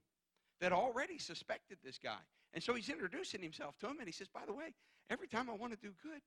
that 0.62 0.72
already 0.72 1.18
suspected 1.18 1.78
this 1.84 1.98
guy. 1.98 2.18
And 2.54 2.64
so 2.64 2.74
he's 2.74 2.90
introducing 2.90 3.42
himself 3.42 3.78
to 3.80 3.88
him, 3.88 3.98
and 4.00 4.08
he 4.08 4.14
says, 4.14 4.28
By 4.30 4.46
the 4.48 4.54
way, 4.54 4.74
every 5.10 5.28
time 5.28 5.50
I 5.50 5.54
want 5.54 5.74
to 5.74 5.80
do 5.80 5.94
good, 6.02 6.22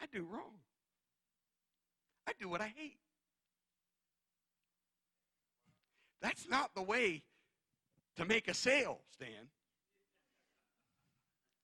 I 0.00 0.06
do 0.12 0.24
wrong. 0.30 0.60
I 2.28 2.32
do 2.38 2.48
what 2.48 2.60
I 2.60 2.72
hate. 2.76 2.98
That's 6.22 6.48
not 6.48 6.74
the 6.74 6.82
way 6.82 7.22
to 8.16 8.24
make 8.24 8.48
a 8.48 8.54
sale, 8.54 9.00
Stan. 9.12 9.48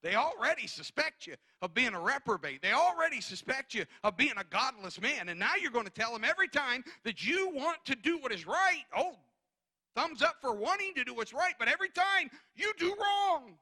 They 0.02 0.16
already 0.16 0.66
suspect 0.66 1.26
you 1.26 1.36
of 1.62 1.72
being 1.72 1.94
a 1.94 2.00
reprobate. 2.00 2.60
They 2.60 2.72
already 2.72 3.20
suspect 3.20 3.72
you 3.72 3.86
of 4.02 4.16
being 4.16 4.34
a 4.36 4.44
godless 4.44 5.00
man. 5.00 5.28
And 5.28 5.38
now 5.38 5.52
you're 5.60 5.70
going 5.70 5.86
to 5.86 5.92
tell 5.92 6.12
them 6.12 6.24
every 6.24 6.48
time 6.48 6.84
that 7.04 7.24
you 7.24 7.50
want 7.54 7.78
to 7.86 7.94
do 7.94 8.18
what 8.18 8.32
is 8.32 8.46
right, 8.46 8.84
oh, 8.96 9.14
thumbs 9.94 10.22
up 10.22 10.36
for 10.40 10.54
wanting 10.54 10.92
to 10.96 11.04
do 11.04 11.14
what's 11.14 11.32
right, 11.32 11.54
but 11.58 11.68
every 11.68 11.88
time 11.88 12.30
you 12.56 12.72
do 12.78 12.94
wrong. 13.00 13.52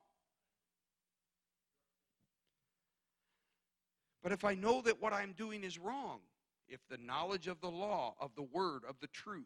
But 4.22 4.32
if 4.32 4.44
I 4.44 4.54
know 4.54 4.80
that 4.82 5.00
what 5.00 5.12
I'm 5.12 5.32
doing 5.32 5.62
is 5.62 5.78
wrong, 5.78 6.20
if 6.68 6.80
the 6.88 6.98
knowledge 6.98 7.48
of 7.48 7.60
the 7.60 7.70
law, 7.70 8.14
of 8.20 8.30
the 8.34 8.42
word, 8.42 8.82
of 8.88 8.96
the 9.00 9.08
truth 9.08 9.44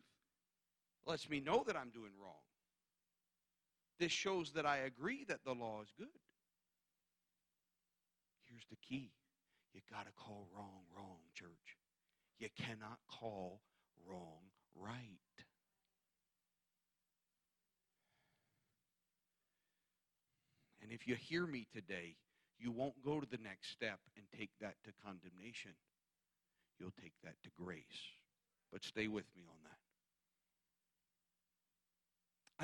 lets 1.07 1.29
me 1.29 1.41
know 1.41 1.65
that 1.67 1.77
I'm 1.77 1.91
doing 1.91 2.13
wrong, 2.21 2.33
this 3.99 4.13
shows 4.13 4.53
that 4.53 4.67
I 4.67 4.79
agree 4.79 5.25
that 5.29 5.45
the 5.45 5.55
law 5.55 5.81
is 5.83 5.93
good. 5.97 6.09
Here's 8.55 8.67
the 8.71 8.77
key 8.89 9.11
you 9.73 9.81
got 9.91 10.07
to 10.07 10.13
call 10.13 10.47
wrong 10.57 10.85
wrong, 10.97 11.19
church. 11.35 11.77
You 12.39 12.49
cannot 12.57 12.99
call 13.11 13.61
wrong 14.09 14.53
right. 14.77 15.19
And 20.81 20.93
if 20.93 21.09
you 21.09 21.17
hear 21.17 21.45
me 21.47 21.67
today, 21.75 22.15
you 22.61 22.71
won't 22.71 23.03
go 23.05 23.19
to 23.19 23.27
the 23.29 23.43
next 23.43 23.73
step 23.73 23.99
and 24.17 24.25
take 24.39 24.51
that 24.61 24.75
to 24.85 24.93
condemnation. 25.05 25.73
You'll 26.79 26.95
take 27.03 27.15
that 27.25 27.35
to 27.43 27.51
grace. 27.61 27.83
But 28.71 28.85
stay 28.85 29.09
with 29.09 29.25
me 29.35 29.43
on 29.49 29.57
that. 29.65 29.79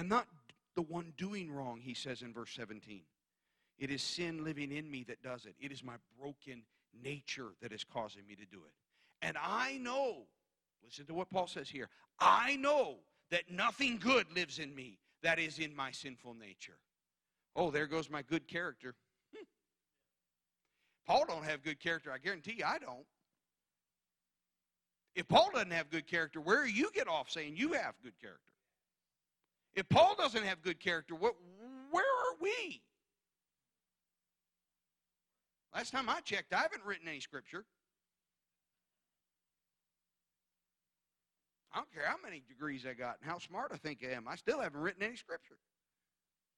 I'm 0.01 0.07
not 0.09 0.29
the 0.77 0.83
one 0.83 1.15
doing 1.17 1.51
wrong, 1.51 1.81
he 1.83 1.95
says 1.95 2.23
in 2.23 2.33
verse 2.33 2.53
17. 2.55 3.03
It 3.81 3.91
is 3.91 4.03
sin 4.03 4.45
living 4.45 4.71
in 4.71 4.91
me 4.91 5.05
that 5.05 5.23
does 5.23 5.47
it. 5.47 5.55
It 5.59 5.73
is 5.73 5.83
my 5.83 5.95
broken 6.21 6.63
nature 7.03 7.55
that 7.63 7.73
is 7.73 7.83
causing 7.83 8.27
me 8.27 8.37
to 8.37 8.45
do 8.45 8.59
it. 8.59 8.75
And 9.23 9.37
I 9.43 9.79
know, 9.79 10.27
listen 10.85 11.07
to 11.07 11.15
what 11.15 11.31
Paul 11.31 11.47
says 11.47 11.69
here 11.69 11.89
I 12.19 12.57
know 12.57 12.99
that 13.31 13.51
nothing 13.51 13.99
good 13.99 14.27
lives 14.35 14.59
in 14.59 14.75
me 14.75 14.99
that 15.23 15.39
is 15.39 15.59
in 15.59 15.75
my 15.75 15.91
sinful 15.91 16.35
nature. 16.35 16.79
Oh, 17.57 17.71
there 17.71 17.87
goes 17.87 18.11
my 18.11 18.21
good 18.23 18.47
character. 18.47 18.95
Hmm. 19.35 19.45
Paul 21.07 21.25
don't 21.27 21.45
have 21.45 21.63
good 21.63 21.81
character. 21.81 22.13
I 22.13 22.19
guarantee 22.19 22.57
you 22.59 22.65
I 22.67 22.79
don't. 22.79 23.07
If 25.15 25.27
Paul 25.27 25.51
doesn't 25.53 25.73
have 25.73 25.91
good 25.91 26.07
character, 26.07 26.41
where 26.41 26.65
do 26.65 26.71
you 26.71 26.91
get 26.95 27.09
off 27.09 27.31
saying 27.31 27.57
you 27.57 27.73
have 27.73 27.95
good 28.03 28.19
character? 28.21 28.41
If 29.75 29.89
Paul 29.89 30.15
doesn't 30.17 30.45
have 30.45 30.63
good 30.63 30.79
character, 30.79 31.15
what, 31.15 31.35
where 31.91 32.05
are 32.05 32.37
we? 32.41 32.83
Last 35.75 35.93
time 35.93 36.09
I 36.09 36.21
checked, 36.21 36.53
I 36.53 36.59
haven't 36.63 36.85
written 36.85 37.09
any 37.09 37.21
scripture. 37.21 37.65
I 41.73 41.79
don't 41.79 41.93
care 41.93 42.07
how 42.07 42.17
many 42.23 42.43
degrees 42.49 42.85
I 42.85 42.95
got 42.95 43.19
and 43.23 43.31
how 43.31 43.39
smart 43.39 43.71
I 43.73 43.77
think 43.77 44.01
I 44.05 44.13
am. 44.15 44.27
I 44.27 44.35
still 44.35 44.61
haven't 44.61 44.81
written 44.81 45.03
any 45.05 45.17
scripture. 45.17 45.59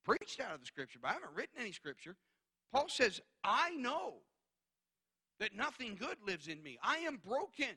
Preached 0.04 0.40
out 0.40 0.54
of 0.54 0.60
the 0.60 0.66
scripture, 0.66 0.98
but 1.02 1.10
I 1.10 1.14
haven't 1.14 1.34
written 1.34 1.60
any 1.60 1.72
scripture. 1.72 2.16
Paul 2.72 2.88
says, 2.88 3.20
I 3.44 3.76
know 3.76 4.14
that 5.38 5.54
nothing 5.54 5.96
good 6.00 6.16
lives 6.26 6.48
in 6.48 6.62
me. 6.62 6.78
I 6.82 6.98
am 6.98 7.20
broken. 7.24 7.76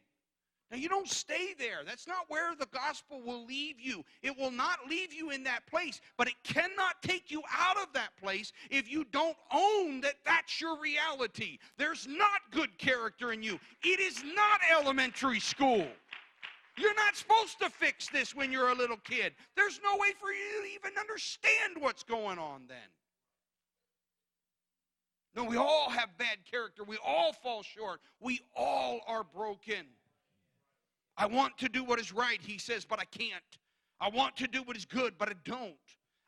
Now, 0.72 0.78
you 0.78 0.90
don't 0.90 1.08
stay 1.08 1.54
there. 1.60 1.80
That's 1.86 2.08
not 2.08 2.26
where 2.28 2.56
the 2.56 2.66
gospel 2.68 3.22
will 3.22 3.46
leave 3.46 3.80
you. 3.80 4.04
It 4.24 4.36
will 4.36 4.50
not 4.52 4.80
leave 4.90 5.14
you 5.14 5.30
in 5.30 5.44
that 5.44 5.68
place, 5.68 6.02
but 6.18 6.28
it 6.28 6.34
cannot 6.44 7.02
take 7.04 7.30
you 7.30 7.44
out 7.56 7.78
of 7.78 7.94
that 7.94 8.18
place 8.22 8.52
if 8.72 8.92
you 8.92 9.06
don't 9.12 9.38
own 9.54 10.02
that 10.02 10.16
that's 10.26 10.60
your 10.60 10.80
reality. 10.80 11.60
There's 11.78 12.08
not 12.08 12.42
good 12.52 12.76
character 12.80 13.32
in 13.32 13.44
you, 13.44 13.60
it 13.84 14.00
is 14.00 14.24
not 14.24 14.60
elementary 14.72 15.40
school. 15.40 15.88
You're 16.78 16.96
not 16.96 17.16
supposed 17.16 17.60
to 17.60 17.70
fix 17.70 18.10
this 18.10 18.36
when 18.36 18.52
you're 18.52 18.72
a 18.72 18.76
little 18.76 18.98
kid. 18.98 19.34
There's 19.56 19.80
no 19.82 19.98
way 19.98 20.10
for 20.20 20.32
you 20.32 20.64
to 20.64 20.70
even 20.76 20.98
understand 21.00 21.78
what's 21.80 22.04
going 22.04 22.38
on 22.38 22.64
then. 22.68 22.78
No, 25.36 25.44
we 25.44 25.58
all 25.58 25.90
have 25.90 26.18
bad 26.18 26.38
character. 26.50 26.84
We 26.84 26.98
all 27.06 27.34
fall 27.34 27.64
short. 27.64 28.02
We 28.20 28.42
all 28.56 29.02
are 29.08 29.24
broken. 29.24 29.86
I 31.18 31.28
want 31.28 31.58
to 31.60 31.70
do 31.70 31.84
what 31.84 32.00
is 32.00 32.14
right, 32.14 32.40
he 32.42 32.58
says, 32.58 32.86
but 32.86 33.00
I 33.00 33.06
can't. 33.06 33.44
I 34.00 34.10
want 34.10 34.36
to 34.38 34.48
do 34.48 34.62
what 34.64 34.76
is 34.76 34.86
good, 34.86 35.14
but 35.18 35.30
I 35.30 35.34
don't. 35.46 35.74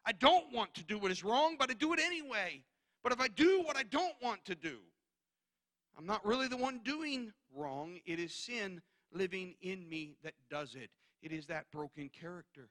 I 0.06 0.14
don't 0.14 0.54
want 0.54 0.74
to 0.76 0.84
do 0.84 0.98
what 0.98 1.12
is 1.12 1.24
wrong, 1.24 1.58
but 1.60 1.70
I 1.70 1.74
do 1.74 1.94
it 1.94 2.00
anyway. 2.00 2.64
But 3.04 3.12
if 3.12 3.20
I 3.20 3.28
do 3.28 3.62
what 3.64 3.76
I 3.76 3.84
don't 3.84 4.16
want 4.22 4.46
to 4.46 4.56
do, 4.56 4.78
I'm 5.98 6.06
not 6.06 6.26
really 6.26 6.48
the 6.48 6.58
one 6.58 6.80
doing 6.84 7.34
wrong. 7.54 8.00
It 8.06 8.20
is 8.20 8.34
sin 8.34 8.82
living 9.12 9.56
in 9.62 9.88
me 9.90 10.16
that 10.24 10.34
does 10.50 10.76
it. 10.76 10.90
It 11.22 11.32
is 11.32 11.48
that 11.48 11.66
broken 11.72 12.10
character. 12.10 12.70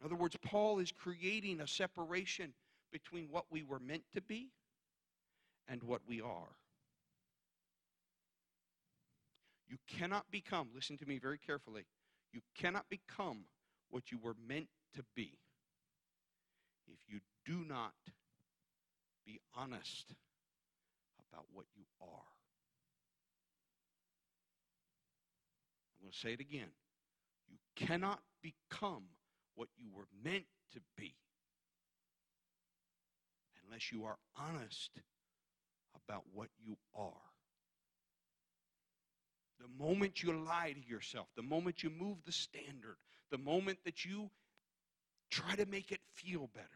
In 0.00 0.06
other 0.06 0.14
words, 0.14 0.36
Paul 0.42 0.78
is 0.78 0.92
creating 0.92 1.60
a 1.60 1.66
separation 1.66 2.52
between 2.92 3.28
what 3.30 3.44
we 3.50 3.62
were 3.62 3.80
meant 3.80 4.04
to 4.14 4.20
be 4.20 4.50
and 5.68 5.82
what 5.82 6.00
we 6.06 6.20
are. 6.20 6.56
You 9.68 9.76
cannot 9.86 10.24
become, 10.30 10.68
listen 10.74 10.96
to 10.98 11.06
me 11.06 11.18
very 11.18 11.38
carefully, 11.38 11.84
you 12.32 12.40
cannot 12.56 12.86
become 12.88 13.44
what 13.90 14.10
you 14.10 14.18
were 14.22 14.34
meant 14.46 14.68
to 14.94 15.02
be 15.14 15.38
if 16.86 16.98
you 17.06 17.20
do 17.44 17.64
not 17.68 17.92
be 19.26 19.40
honest 19.54 20.14
about 21.30 21.44
what 21.52 21.66
you 21.76 21.84
are. 22.00 22.06
I'm 25.98 26.04
going 26.04 26.12
to 26.12 26.18
say 26.18 26.32
it 26.32 26.40
again. 26.40 26.68
You 27.50 27.58
cannot 27.76 28.20
become 28.42 29.04
what 29.54 29.68
you 29.76 29.88
were 29.94 30.06
meant 30.24 30.44
to 30.72 30.80
be 30.96 31.14
unless 33.66 33.92
you 33.92 34.04
are 34.04 34.16
honest 34.36 34.90
about 35.94 36.22
what 36.32 36.48
you 36.64 36.76
are. 36.94 37.27
The 39.60 39.84
moment 39.84 40.22
you 40.22 40.32
lie 40.32 40.72
to 40.72 40.88
yourself, 40.88 41.26
the 41.36 41.42
moment 41.42 41.82
you 41.82 41.90
move 41.90 42.18
the 42.24 42.32
standard, 42.32 42.96
the 43.30 43.38
moment 43.38 43.78
that 43.84 44.04
you 44.04 44.30
try 45.30 45.54
to 45.56 45.66
make 45.66 45.90
it 45.92 46.00
feel 46.14 46.48
better, 46.54 46.66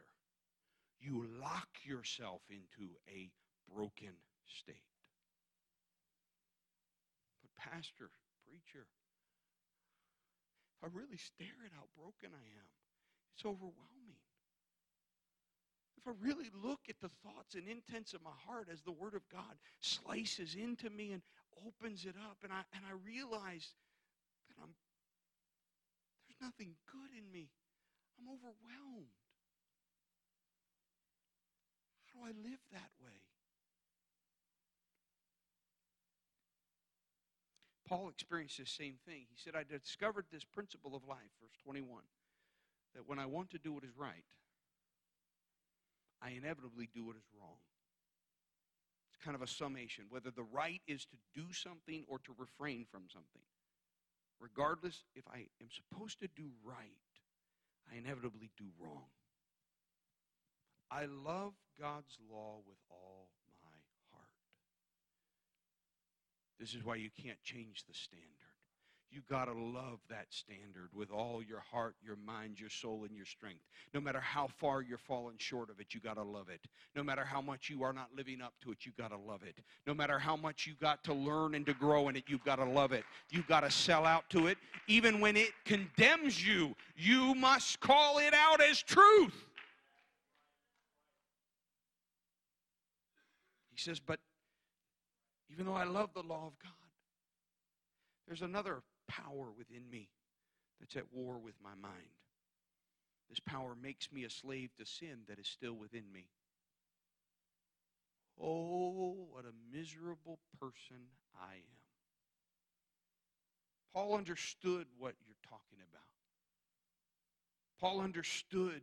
you 1.00 1.26
lock 1.40 1.68
yourself 1.84 2.42
into 2.50 2.90
a 3.08 3.30
broken 3.74 4.12
state. 4.46 4.82
But, 7.42 7.70
Pastor, 7.70 8.10
preacher, 8.46 8.86
if 10.76 10.84
I 10.84 10.96
really 10.96 11.16
stare 11.16 11.64
at 11.64 11.72
how 11.72 11.84
broken 11.96 12.30
I 12.32 12.44
am, 12.58 12.66
it's 13.34 13.44
overwhelming. 13.44 14.18
If 15.96 16.08
I 16.08 16.12
really 16.20 16.50
look 16.64 16.80
at 16.88 17.00
the 17.00 17.10
thoughts 17.22 17.54
and 17.54 17.68
intents 17.68 18.12
of 18.12 18.22
my 18.22 18.34
heart 18.46 18.68
as 18.72 18.82
the 18.82 18.90
Word 18.90 19.14
of 19.14 19.22
God 19.30 19.56
slices 19.80 20.56
into 20.56 20.90
me 20.90 21.12
and 21.12 21.22
opens 21.66 22.04
it 22.04 22.16
up, 22.16 22.38
and 22.42 22.52
I, 22.52 22.62
and 22.74 22.84
I 22.86 22.94
realize 23.04 23.74
that 24.48 24.56
I'm, 24.62 24.72
there's 26.26 26.40
nothing 26.40 26.74
good 26.90 27.12
in 27.16 27.30
me, 27.32 27.50
I'm 28.18 28.28
overwhelmed. 28.28 29.12
How 32.12 32.20
do 32.20 32.26
I 32.26 32.32
live 32.36 32.60
that 32.72 32.90
way? 33.00 33.22
Paul 37.88 38.08
experienced 38.08 38.56
the 38.56 38.64
same 38.64 38.94
thing. 39.04 39.26
He 39.28 39.36
said, 39.36 39.54
I 39.54 39.64
discovered 39.64 40.24
this 40.32 40.44
principle 40.44 40.96
of 40.96 41.06
life, 41.06 41.28
verse 41.40 41.56
21, 41.64 42.00
that 42.94 43.06
when 43.06 43.18
I 43.18 43.26
want 43.26 43.50
to 43.50 43.58
do 43.58 43.72
what 43.72 43.84
is 43.84 43.96
right, 43.96 44.24
I 46.22 46.30
inevitably 46.30 46.88
do 46.94 47.04
what 47.04 47.16
is 47.16 47.28
wrong. 47.38 47.58
Kind 49.24 49.36
of 49.36 49.42
a 49.42 49.46
summation 49.46 50.04
whether 50.08 50.30
the 50.30 50.42
right 50.42 50.80
is 50.88 51.04
to 51.06 51.16
do 51.34 51.52
something 51.52 52.04
or 52.08 52.18
to 52.18 52.34
refrain 52.38 52.84
from 52.90 53.02
something. 53.12 53.42
Regardless, 54.40 55.04
if 55.14 55.24
I 55.32 55.46
am 55.60 55.68
supposed 55.70 56.18
to 56.20 56.28
do 56.34 56.50
right, 56.64 56.98
I 57.90 57.96
inevitably 57.96 58.50
do 58.56 58.64
wrong. 58.80 59.06
I 60.90 61.06
love 61.06 61.52
God's 61.80 62.18
law 62.30 62.60
with 62.66 62.78
all 62.90 63.28
my 63.64 63.78
heart. 64.10 64.28
This 66.58 66.74
is 66.74 66.84
why 66.84 66.96
you 66.96 67.10
can't 67.10 67.42
change 67.42 67.84
the 67.86 67.94
standard. 67.94 68.51
You 69.12 69.20
got 69.28 69.44
to 69.44 69.52
love 69.52 69.98
that 70.08 70.24
standard 70.30 70.88
with 70.94 71.10
all 71.10 71.42
your 71.42 71.60
heart, 71.60 71.96
your 72.02 72.16
mind, 72.16 72.58
your 72.58 72.70
soul, 72.70 73.04
and 73.06 73.14
your 73.14 73.26
strength. 73.26 73.60
No 73.92 74.00
matter 74.00 74.20
how 74.20 74.46
far 74.46 74.80
you're 74.80 74.96
falling 74.96 75.36
short 75.36 75.68
of 75.68 75.78
it, 75.80 75.88
you 75.92 76.00
got 76.00 76.14
to 76.14 76.22
love 76.22 76.48
it. 76.48 76.62
No 76.96 77.02
matter 77.02 77.22
how 77.22 77.42
much 77.42 77.68
you 77.68 77.82
are 77.82 77.92
not 77.92 78.08
living 78.16 78.40
up 78.40 78.54
to 78.62 78.72
it, 78.72 78.86
you 78.86 78.92
got 78.96 79.08
to 79.08 79.18
love 79.18 79.42
it. 79.42 79.58
No 79.86 79.92
matter 79.92 80.18
how 80.18 80.34
much 80.34 80.66
you 80.66 80.72
got 80.80 81.04
to 81.04 81.12
learn 81.12 81.54
and 81.54 81.66
to 81.66 81.74
grow 81.74 82.08
in 82.08 82.16
it, 82.16 82.24
you've 82.26 82.42
got 82.42 82.56
to 82.56 82.64
love 82.64 82.92
it. 82.92 83.04
You've 83.28 83.46
got 83.46 83.60
to 83.60 83.70
sell 83.70 84.06
out 84.06 84.30
to 84.30 84.46
it. 84.46 84.56
Even 84.88 85.20
when 85.20 85.36
it 85.36 85.50
condemns 85.66 86.46
you, 86.46 86.74
you 86.96 87.34
must 87.34 87.80
call 87.80 88.16
it 88.16 88.32
out 88.32 88.62
as 88.62 88.80
truth. 88.80 89.44
He 93.72 93.78
says, 93.78 94.00
but 94.00 94.20
even 95.50 95.66
though 95.66 95.74
I 95.74 95.84
love 95.84 96.14
the 96.14 96.22
law 96.22 96.46
of 96.46 96.58
God, 96.62 96.72
there's 98.26 98.40
another 98.40 98.80
power 99.12 99.50
within 99.56 99.88
me 99.90 100.08
that's 100.80 100.96
at 100.96 101.12
war 101.12 101.38
with 101.38 101.54
my 101.62 101.74
mind. 101.80 102.16
This 103.28 103.40
power 103.40 103.74
makes 103.80 104.12
me 104.12 104.24
a 104.24 104.30
slave 104.30 104.70
to 104.78 104.86
sin 104.86 105.20
that 105.28 105.38
is 105.38 105.46
still 105.46 105.74
within 105.74 106.04
me. 106.12 106.26
Oh, 108.40 109.28
what 109.30 109.44
a 109.44 109.76
miserable 109.76 110.38
person 110.60 110.96
I 111.40 111.54
am. 111.54 111.82
Paul 113.94 114.16
understood 114.16 114.86
what 114.98 115.14
you're 115.26 115.36
talking 115.48 115.78
about. 115.90 116.02
Paul 117.80 118.00
understood 118.00 118.82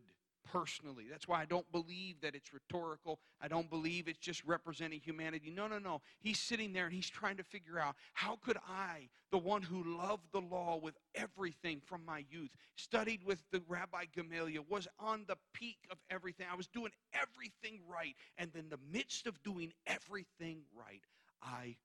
personally. 0.51 1.05
That's 1.09 1.27
why 1.27 1.41
I 1.41 1.45
don't 1.45 1.69
believe 1.71 2.21
that 2.21 2.35
it's 2.35 2.53
rhetorical. 2.53 3.19
I 3.41 3.47
don't 3.47 3.69
believe 3.69 4.07
it's 4.07 4.19
just 4.19 4.43
representing 4.45 4.99
humanity. 5.03 5.51
No, 5.55 5.67
no, 5.67 5.79
no. 5.79 6.01
He's 6.19 6.39
sitting 6.39 6.73
there 6.73 6.85
and 6.85 6.93
he's 6.93 7.09
trying 7.09 7.37
to 7.37 7.43
figure 7.43 7.79
out 7.79 7.95
how 8.13 8.37
could 8.37 8.57
I, 8.67 9.09
the 9.31 9.37
one 9.37 9.61
who 9.61 9.97
loved 9.97 10.31
the 10.31 10.41
law 10.41 10.79
with 10.81 10.95
everything 11.15 11.81
from 11.85 12.05
my 12.05 12.25
youth, 12.29 12.49
studied 12.75 13.23
with 13.23 13.43
the 13.51 13.61
Rabbi 13.67 14.05
Gamaliel, 14.15 14.65
was 14.69 14.87
on 14.99 15.25
the 15.27 15.37
peak 15.53 15.77
of 15.91 15.97
everything. 16.09 16.47
I 16.51 16.55
was 16.55 16.67
doing 16.67 16.91
everything 17.13 17.81
right. 17.87 18.15
And 18.37 18.51
in 18.55 18.69
the 18.69 18.79
midst 18.91 19.27
of 19.27 19.41
doing 19.43 19.71
everything 19.87 20.61
right, 20.75 21.01
I 21.41 21.75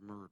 murdered. 0.00 0.28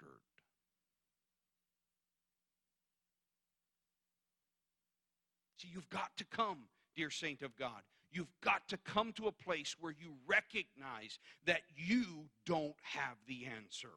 See, 5.59 5.69
you've 5.75 5.91
got 5.91 6.17
to 6.17 6.25
come 6.25 6.61
dear 7.01 7.09
saint 7.09 7.41
of 7.41 7.57
God. 7.57 7.81
You've 8.13 8.31
got 8.43 8.69
to 8.69 8.77
come 8.77 9.15
to 9.15 9.27
a 9.29 9.33
place 9.33 9.75
where 9.81 9.95
you 9.99 10.13
recognize 10.27 11.19
that 11.47 11.63
you 11.75 12.05
don't 12.45 12.75
have 12.83 13.17
the 13.27 13.47
answer. 13.47 13.89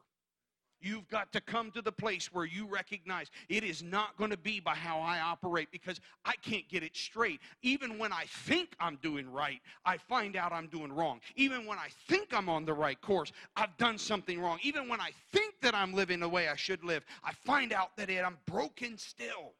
You've 0.80 1.06
got 1.08 1.30
to 1.32 1.42
come 1.42 1.70
to 1.72 1.82
the 1.82 1.92
place 1.92 2.32
where 2.32 2.46
you 2.46 2.66
recognize 2.66 3.30
it 3.50 3.62
is 3.62 3.82
not 3.82 4.16
going 4.16 4.30
to 4.30 4.38
be 4.38 4.58
by 4.58 4.74
how 4.74 5.00
I 5.00 5.20
operate 5.20 5.68
because 5.70 6.00
I 6.24 6.32
can't 6.42 6.66
get 6.70 6.82
it 6.82 6.96
straight. 6.96 7.40
Even 7.60 7.98
when 7.98 8.10
I 8.10 8.24
think 8.26 8.74
I'm 8.80 8.96
doing 9.02 9.30
right, 9.30 9.60
I 9.84 9.98
find 9.98 10.34
out 10.34 10.52
I'm 10.52 10.68
doing 10.68 10.92
wrong. 10.92 11.20
Even 11.36 11.66
when 11.66 11.78
I 11.78 11.88
think 12.08 12.32
I'm 12.32 12.48
on 12.48 12.64
the 12.64 12.72
right 12.72 13.00
course, 13.02 13.32
I've 13.54 13.76
done 13.76 13.98
something 13.98 14.40
wrong. 14.40 14.60
Even 14.62 14.88
when 14.88 15.00
I 15.00 15.10
think 15.30 15.54
that 15.60 15.74
I'm 15.74 15.92
living 15.92 16.20
the 16.20 16.28
way 16.28 16.48
I 16.48 16.56
should 16.56 16.82
live, 16.82 17.04
I 17.22 17.32
find 17.32 17.70
out 17.70 17.96
that 17.98 18.08
I'm 18.10 18.38
broken 18.46 18.96
still. 18.96 19.52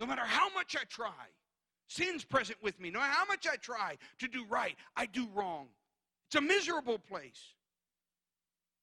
No 0.00 0.06
matter 0.06 0.24
how 0.24 0.48
much 0.52 0.74
I 0.76 0.84
try, 0.88 1.12
sin's 1.88 2.24
present 2.24 2.58
with 2.62 2.78
me. 2.80 2.90
No 2.90 3.00
matter 3.00 3.12
how 3.12 3.24
much 3.26 3.46
I 3.46 3.56
try 3.56 3.96
to 4.18 4.28
do 4.28 4.44
right, 4.48 4.76
I 4.96 5.06
do 5.06 5.28
wrong. 5.34 5.66
It's 6.26 6.36
a 6.36 6.40
miserable 6.40 6.98
place. 6.98 7.54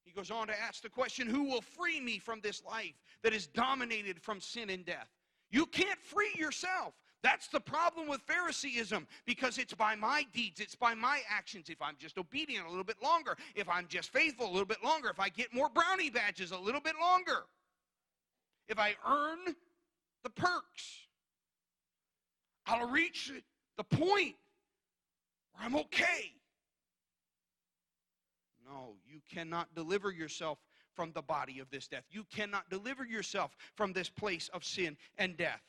He 0.04 0.12
goes 0.12 0.30
on 0.30 0.46
to 0.48 0.60
ask 0.60 0.82
the 0.82 0.88
question 0.88 1.26
Who 1.28 1.44
will 1.44 1.60
free 1.60 2.00
me 2.00 2.18
from 2.18 2.40
this 2.40 2.62
life 2.64 2.94
that 3.22 3.32
is 3.32 3.46
dominated 3.46 4.20
from 4.20 4.40
sin 4.40 4.70
and 4.70 4.84
death? 4.84 5.08
You 5.50 5.66
can't 5.66 6.00
free 6.00 6.32
yourself. 6.36 6.94
That's 7.22 7.46
the 7.46 7.60
problem 7.60 8.08
with 8.08 8.20
Phariseeism 8.22 9.06
because 9.26 9.56
it's 9.58 9.74
by 9.74 9.94
my 9.94 10.26
deeds, 10.32 10.60
it's 10.60 10.74
by 10.74 10.94
my 10.94 11.20
actions. 11.28 11.68
If 11.70 11.80
I'm 11.80 11.94
just 11.98 12.18
obedient 12.18 12.66
a 12.66 12.68
little 12.68 12.84
bit 12.84 13.00
longer, 13.00 13.36
if 13.54 13.68
I'm 13.68 13.86
just 13.86 14.12
faithful 14.12 14.46
a 14.46 14.50
little 14.50 14.66
bit 14.66 14.82
longer, 14.82 15.08
if 15.08 15.20
I 15.20 15.28
get 15.28 15.54
more 15.54 15.68
brownie 15.68 16.10
badges 16.10 16.50
a 16.50 16.58
little 16.58 16.80
bit 16.80 16.94
longer, 17.00 17.44
if 18.68 18.78
I 18.78 18.96
earn 19.08 19.54
the 20.24 20.30
perks, 20.30 21.01
I'll 22.66 22.88
reach 22.88 23.32
the 23.76 23.84
point 23.84 24.36
where 25.52 25.64
I'm 25.64 25.76
okay. 25.76 26.32
No, 28.66 28.94
you 29.06 29.20
cannot 29.32 29.74
deliver 29.74 30.10
yourself 30.10 30.58
from 30.94 31.12
the 31.12 31.22
body 31.22 31.58
of 31.58 31.70
this 31.70 31.88
death. 31.88 32.04
You 32.10 32.24
cannot 32.34 32.68
deliver 32.70 33.04
yourself 33.04 33.56
from 33.76 33.92
this 33.92 34.08
place 34.08 34.50
of 34.52 34.64
sin 34.64 34.96
and 35.18 35.36
death. 35.36 35.62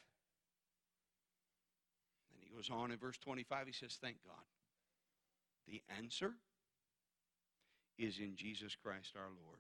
Then 2.32 2.42
he 2.42 2.56
goes 2.56 2.70
on 2.70 2.92
in 2.92 2.98
verse 2.98 3.18
25, 3.18 3.68
he 3.68 3.74
says, 3.74 3.98
Thank 4.02 4.18
God. 4.26 4.44
The 5.68 5.82
answer 5.98 6.34
is 7.98 8.20
in 8.20 8.36
Jesus 8.36 8.76
Christ 8.76 9.14
our 9.16 9.30
Lord. 9.46 9.60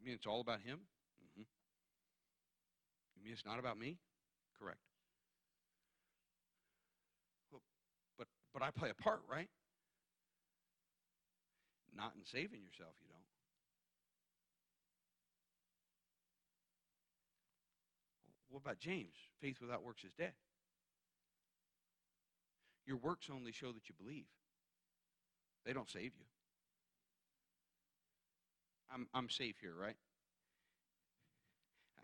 You 0.00 0.06
mean 0.06 0.14
it's 0.14 0.26
all 0.26 0.40
about 0.40 0.60
Him? 0.60 0.78
Mm-hmm. 1.20 1.42
You 3.16 3.24
mean 3.24 3.32
it's 3.34 3.44
not 3.44 3.58
about 3.58 3.78
me? 3.78 3.98
Correct. 4.58 4.80
but 8.16 8.26
but 8.54 8.62
I 8.62 8.70
play 8.70 8.88
a 8.88 8.94
part, 8.94 9.20
right? 9.30 9.48
Not 11.94 12.12
in 12.16 12.24
saving 12.24 12.62
yourself, 12.62 12.94
you 13.02 13.08
don't. 13.08 13.20
What 18.48 18.62
about 18.64 18.78
James? 18.78 19.14
Faith 19.40 19.58
without 19.60 19.84
works 19.84 20.04
is 20.04 20.12
dead. 20.18 20.32
Your 22.86 22.96
works 22.96 23.28
only 23.32 23.52
show 23.52 23.70
that 23.72 23.88
you 23.88 23.94
believe. 24.02 24.26
They 25.64 25.72
don't 25.72 25.88
save 25.88 26.12
you. 26.18 26.24
I'm 28.92 29.06
I'm 29.14 29.28
safe 29.28 29.56
here, 29.60 29.74
right? 29.80 29.96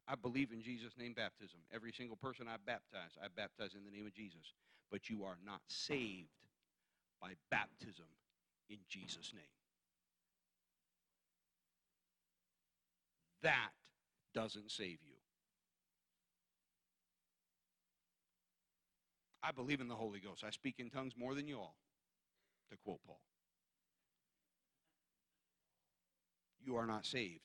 I 0.08 0.14
believe 0.14 0.52
in 0.52 0.62
Jesus' 0.62 0.92
name 0.96 1.14
baptism. 1.14 1.58
Every 1.74 1.92
single 1.92 2.16
person 2.16 2.46
I 2.46 2.56
baptize, 2.64 3.18
I 3.20 3.26
baptize 3.34 3.74
in 3.74 3.84
the 3.84 3.90
name 3.90 4.06
of 4.06 4.14
Jesus. 4.14 4.54
But 4.90 5.10
you 5.10 5.24
are 5.24 5.36
not 5.44 5.60
saved 5.66 6.28
by 7.20 7.32
baptism 7.50 8.06
in 8.70 8.78
Jesus' 8.88 9.32
name. 9.34 9.42
That 13.42 13.70
doesn't 14.32 14.70
save 14.70 14.98
you. 15.04 15.16
I 19.42 19.52
believe 19.52 19.80
in 19.80 19.88
the 19.88 19.94
Holy 19.94 20.20
Ghost. 20.20 20.44
I 20.44 20.50
speak 20.50 20.76
in 20.78 20.90
tongues 20.90 21.14
more 21.16 21.34
than 21.34 21.46
you 21.46 21.58
all, 21.58 21.76
to 22.70 22.76
quote 22.84 23.00
Paul. 23.06 23.20
You 26.66 26.76
are 26.76 26.86
not 26.86 27.06
saved 27.06 27.40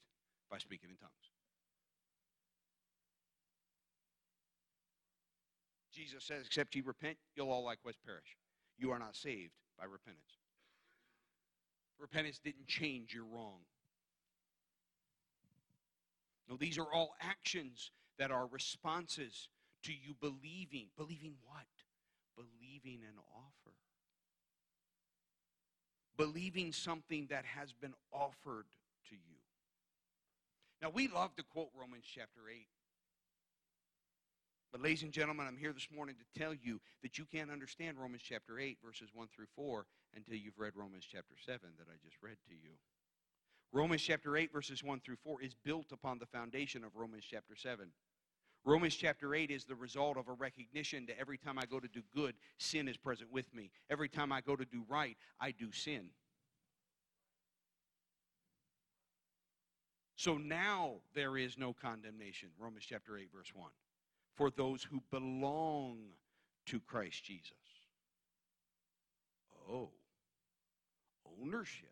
by 0.50 0.58
speaking 0.58 0.90
in 0.90 0.98
tongues. 0.98 1.14
Jesus 5.94 6.24
says, 6.24 6.48
except 6.48 6.74
ye 6.76 6.82
repent, 6.82 7.18
you'll 7.36 7.52
all 7.52 7.64
likewise 7.64 7.96
perish. 8.04 8.36
You 8.80 8.92
are 8.92 9.00
not 9.00 9.16
saved 9.16 9.52
by 9.78 9.86
repentance. 9.86 10.40
Repentance 12.00 12.40
didn't 12.44 12.66
change 12.66 13.14
your 13.14 13.26
wrong. 13.26 13.60
No, 16.50 16.58
these 16.58 16.80
are 16.80 16.92
all 16.92 17.14
actions 17.22 17.92
that 18.18 18.32
are 18.32 18.48
responses 18.48 19.50
to 19.84 19.94
you 19.94 20.16
believing. 20.20 20.88
Believing 20.98 21.36
what? 21.46 21.68
Believing 22.36 23.02
an 23.04 23.20
offer. 23.36 23.76
Believing 26.18 26.72
something 26.72 27.28
that 27.30 27.46
has 27.46 27.72
been 27.72 27.94
offered 28.12 28.66
to 29.10 29.16
you. 29.16 29.38
Now, 30.82 30.90
we 30.90 31.08
love 31.08 31.36
to 31.36 31.44
quote 31.44 31.70
Romans 31.80 32.06
chapter 32.06 32.42
8. 32.50 32.68
But, 34.72 34.82
ladies 34.82 35.04
and 35.04 35.12
gentlemen, 35.12 35.46
I'm 35.48 35.58
here 35.58 35.74
this 35.74 35.90
morning 35.94 36.16
to 36.16 36.40
tell 36.40 36.54
you 36.54 36.80
that 37.04 37.18
you 37.18 37.26
can't 37.26 37.52
understand 37.52 37.98
Romans 38.00 38.24
chapter 38.24 38.58
8, 38.58 38.78
verses 38.84 39.10
1 39.14 39.28
through 39.36 39.48
4, 39.56 39.86
until 40.16 40.36
you've 40.36 40.58
read 40.58 40.74
Romans 40.76 41.06
chapter 41.10 41.36
7 41.46 41.60
that 41.78 41.88
I 41.88 41.98
just 42.04 42.18
read 42.22 42.38
to 42.48 42.54
you. 42.54 42.72
Romans 43.74 44.02
chapter 44.02 44.36
8, 44.36 44.52
verses 44.52 44.84
1 44.84 45.02
through 45.02 45.18
4 45.24 45.42
is 45.42 45.54
built 45.64 45.92
upon 45.92 46.20
the 46.20 46.26
foundation 46.26 46.84
of 46.84 46.96
Romans 46.96 47.26
chapter 47.30 47.56
7. 47.56 47.88
Romans 48.64 48.96
chapter 48.96 49.34
8 49.34 49.50
is 49.50 49.66
the 49.66 49.76
result 49.76 50.18
of 50.18 50.28
a 50.28 50.34
recognition 50.34 51.06
that 51.08 51.20
every 51.20 51.38
time 51.38 51.58
I 51.58 51.66
go 51.66 51.80
to 51.80 51.88
do 51.88 52.02
good, 52.14 52.36
sin 52.58 52.88
is 52.88 52.98
present 52.98 53.32
with 53.32 53.54
me. 53.54 53.72
Every 53.90 54.08
time 54.08 54.32
I 54.32 54.42
go 54.42 54.56
to 54.56 54.66
do 54.66 54.84
right, 54.88 55.18
I 55.40 55.52
do 55.52 55.72
sin. 55.72 56.10
So 60.22 60.38
now 60.38 60.98
there 61.16 61.36
is 61.36 61.58
no 61.58 61.74
condemnation. 61.74 62.50
Romans 62.60 62.86
chapter 62.88 63.18
8, 63.18 63.30
verse 63.36 63.52
1 63.56 63.72
for 64.36 64.52
those 64.52 64.84
who 64.84 65.02
belong 65.10 65.98
to 66.68 66.80
Christ 66.80 67.24
Jesus. 67.24 67.56
Oh, 69.68 69.90
ownership. 71.42 71.90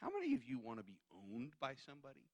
How 0.00 0.08
many 0.08 0.32
of 0.32 0.40
you 0.48 0.58
want 0.58 0.78
to 0.78 0.84
be 0.84 0.96
owned 1.34 1.52
by 1.60 1.74
somebody? 1.86 2.24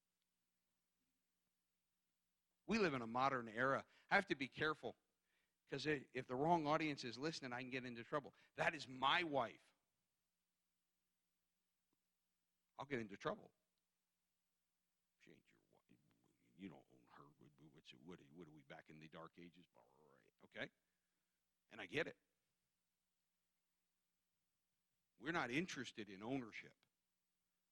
We 2.69 2.79
live 2.79 2.95
in 2.95 3.03
a 3.03 3.07
modern 3.09 3.49
era. 3.59 3.83
I 4.13 4.15
have 4.15 4.29
to 4.29 4.37
be 4.37 4.47
careful 4.47 4.95
because 5.69 5.89
if 6.15 6.29
the 6.29 6.37
wrong 6.37 6.69
audience 6.69 7.03
is 7.03 7.19
listening, 7.19 7.53
I 7.53 7.63
can 7.63 7.71
get 7.71 7.85
into 7.85 8.05
trouble. 8.05 8.33
That 8.59 8.77
is 8.77 8.87
my 9.01 9.25
wife. 9.25 9.55
I'll 12.79 12.87
get 12.87 12.99
into 13.01 13.17
trouble. 13.17 13.51
Change 15.23 15.39
your, 15.89 15.99
you 16.59 16.69
don't 16.69 16.83
own 16.83 17.09
her. 17.19 17.29
What, 18.07 18.19
do 18.19 18.25
we, 18.29 18.39
what 18.39 18.49
are 18.49 18.55
we 18.55 18.65
back 18.69 18.85
in 18.91 18.97
the 19.01 19.09
dark 19.13 19.31
ages? 19.39 19.67
Okay? 20.51 20.67
And 21.73 21.81
I 21.81 21.87
get 21.87 22.07
it. 22.07 22.17
We're 25.23 25.33
not 25.33 25.51
interested 25.51 26.09
in 26.09 26.23
ownership. 26.23 26.75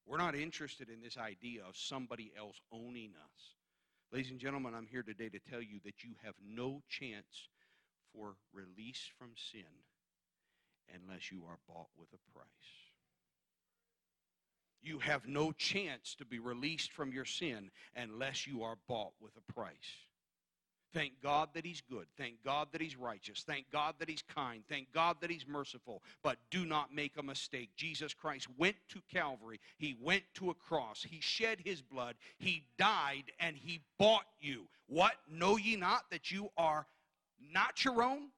We're 0.07 0.19
not 0.19 0.35
interested 0.35 0.89
in 0.89 1.01
this 1.03 1.19
idea 1.19 1.63
of 1.69 1.77
somebody 1.77 2.33
else 2.37 2.61
owning 2.73 3.13
us. 3.15 3.55
Ladies 4.13 4.31
and 4.31 4.41
gentlemen, 4.41 4.75
I'm 4.75 4.87
here 4.87 5.03
today 5.03 5.29
to 5.29 5.39
tell 5.39 5.63
you 5.63 5.79
that 5.85 6.03
you 6.03 6.15
have 6.25 6.35
no 6.45 6.83
chance 6.89 7.49
for 8.13 8.35
release 8.53 9.11
from 9.19 9.31
sin 9.37 9.69
unless 10.93 11.31
you 11.31 11.45
are 11.49 11.59
bought 11.69 11.89
with 11.97 12.09
a 12.13 12.21
price 12.33 12.92
you 14.83 14.99
have 14.99 15.27
no 15.27 15.53
chance 15.53 16.15
to 16.17 16.25
be 16.25 16.39
released 16.39 16.93
from 16.93 17.13
your 17.13 17.25
sin 17.25 17.71
unless 17.97 18.47
you 18.47 18.63
are 18.63 18.77
bought 18.89 19.13
with 19.21 19.33
a 19.37 19.53
price. 19.53 19.75
Thank 20.93 21.23
God 21.23 21.49
that 21.55 21.65
He's 21.65 21.81
good. 21.81 22.07
Thank 22.19 22.45
God 22.45 22.69
that 22.73 22.81
He's 22.81 22.97
righteous. 22.97 23.45
Thank 23.47 23.71
God 23.71 23.95
that 23.99 24.11
He's 24.11 24.23
kind. 24.23 24.63
Thank 24.69 24.93
God 24.93 25.17
that 25.21 25.31
He's 25.31 25.47
merciful. 25.47 26.03
But 26.23 26.37
do 26.51 26.67
not 26.67 26.95
make 26.95 27.17
a 27.17 27.23
mistake. 27.23 27.71
Jesus 27.77 28.13
Christ 28.13 28.47
went 28.59 28.77
to 28.91 29.01
Calvary. 29.13 29.59
He 29.79 29.97
went 30.01 30.25
to 30.35 30.51
a 30.51 30.55
cross. 30.55 31.05
He 31.09 31.21
shed 31.21 31.59
His 31.65 31.81
blood. 31.81 32.17
He 32.39 32.65
died 32.79 33.25
and 33.41 33.57
He 33.57 33.81
bought 33.99 34.27
you. 34.41 34.65
What? 34.87 35.15
Know 35.31 35.57
ye 35.57 35.77
not 35.77 36.03
that 36.11 36.31
you 36.31 36.51
are 36.59 36.87
not 37.53 37.85
your 37.85 38.03
own? 38.03 38.29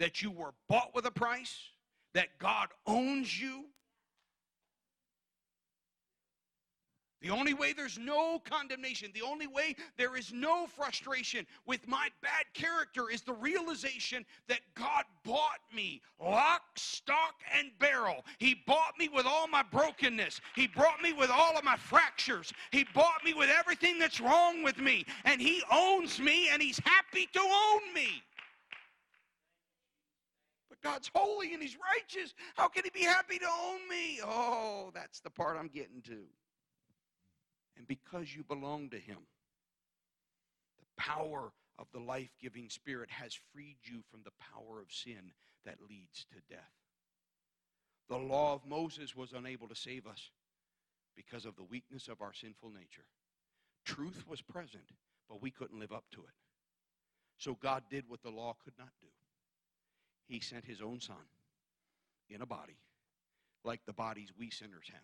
That 0.00 0.22
you 0.22 0.30
were 0.30 0.54
bought 0.68 0.94
with 0.94 1.06
a 1.06 1.10
price? 1.10 1.56
That 2.14 2.38
God 2.38 2.68
owns 2.86 3.40
you? 3.40 3.66
The 7.20 7.30
only 7.30 7.52
way 7.52 7.72
there's 7.72 7.98
no 7.98 8.38
condemnation, 8.38 9.10
the 9.12 9.22
only 9.22 9.48
way 9.48 9.74
there 9.96 10.16
is 10.16 10.32
no 10.32 10.68
frustration 10.68 11.46
with 11.66 11.88
my 11.88 12.10
bad 12.22 12.44
character 12.54 13.10
is 13.10 13.22
the 13.22 13.32
realization 13.32 14.24
that 14.46 14.60
God 14.76 15.02
bought 15.24 15.58
me 15.74 16.00
lock, 16.20 16.62
stock, 16.76 17.34
and 17.58 17.70
barrel. 17.80 18.24
He 18.38 18.62
bought 18.66 18.96
me 19.00 19.08
with 19.08 19.26
all 19.26 19.48
my 19.48 19.64
brokenness. 19.64 20.40
He 20.54 20.68
brought 20.68 21.02
me 21.02 21.12
with 21.12 21.28
all 21.28 21.58
of 21.58 21.64
my 21.64 21.76
fractures. 21.76 22.52
He 22.70 22.86
bought 22.94 23.24
me 23.24 23.34
with 23.34 23.50
everything 23.50 23.98
that's 23.98 24.20
wrong 24.20 24.62
with 24.62 24.78
me. 24.78 25.04
And 25.24 25.40
He 25.40 25.60
owns 25.72 26.20
me 26.20 26.48
and 26.50 26.62
He's 26.62 26.78
happy 26.84 27.28
to 27.32 27.40
own 27.40 27.94
me. 27.94 28.22
But 30.68 30.80
God's 30.82 31.10
holy 31.12 31.52
and 31.52 31.60
He's 31.60 31.76
righteous. 31.96 32.32
How 32.54 32.68
can 32.68 32.84
He 32.84 32.90
be 32.90 33.04
happy 33.04 33.40
to 33.40 33.48
own 33.64 33.88
me? 33.90 34.20
Oh, 34.22 34.92
that's 34.94 35.18
the 35.18 35.30
part 35.30 35.56
I'm 35.58 35.68
getting 35.68 36.00
to 36.02 36.22
and 37.78 37.86
because 37.86 38.34
you 38.34 38.42
belong 38.42 38.90
to 38.90 38.98
Him, 38.98 39.18
the 40.78 41.02
power 41.02 41.52
of 41.78 41.86
the 41.92 42.00
life 42.00 42.30
giving 42.42 42.68
Spirit 42.68 43.08
has 43.10 43.38
freed 43.54 43.76
you 43.84 44.02
from 44.10 44.20
the 44.24 44.32
power 44.52 44.80
of 44.80 44.90
sin 44.90 45.32
that 45.64 45.76
leads 45.88 46.26
to 46.32 46.54
death. 46.54 46.72
The 48.08 48.16
law 48.16 48.54
of 48.54 48.66
Moses 48.66 49.14
was 49.14 49.32
unable 49.32 49.68
to 49.68 49.76
save 49.76 50.06
us 50.06 50.30
because 51.14 51.44
of 51.44 51.56
the 51.56 51.64
weakness 51.64 52.08
of 52.08 52.20
our 52.20 52.32
sinful 52.32 52.70
nature. 52.70 53.06
Truth 53.84 54.24
was 54.28 54.42
present, 54.42 54.90
but 55.28 55.40
we 55.40 55.50
couldn't 55.50 55.78
live 55.78 55.92
up 55.92 56.04
to 56.12 56.20
it. 56.20 56.34
So 57.38 57.56
God 57.62 57.84
did 57.88 58.04
what 58.08 58.22
the 58.22 58.30
law 58.30 58.56
could 58.64 58.74
not 58.78 58.90
do. 59.00 59.08
He 60.26 60.40
sent 60.40 60.64
his 60.64 60.80
own 60.80 61.00
son 61.00 61.16
in 62.28 62.42
a 62.42 62.46
body, 62.46 62.78
like 63.64 63.80
the 63.86 63.92
bodies 63.92 64.30
we 64.36 64.50
sinners 64.50 64.90
have. 64.90 65.00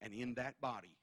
And 0.00 0.12
in 0.12 0.34
that 0.34 0.60
body, 0.60 0.96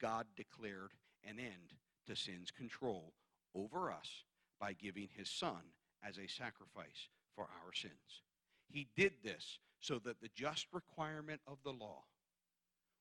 God 0.00 0.26
declared 0.36 0.92
an 1.28 1.38
end 1.38 1.74
to 2.06 2.16
sin's 2.16 2.50
control 2.50 3.12
over 3.54 3.90
us 3.90 4.24
by 4.60 4.72
giving 4.72 5.08
his 5.14 5.28
son 5.28 5.72
as 6.06 6.18
a 6.18 6.26
sacrifice 6.28 7.08
for 7.34 7.44
our 7.44 7.72
sins. 7.74 8.22
He 8.68 8.88
did 8.96 9.12
this 9.22 9.58
so 9.80 9.98
that 10.00 10.20
the 10.20 10.30
just 10.34 10.66
requirement 10.72 11.40
of 11.46 11.58
the 11.64 11.72
law 11.72 12.04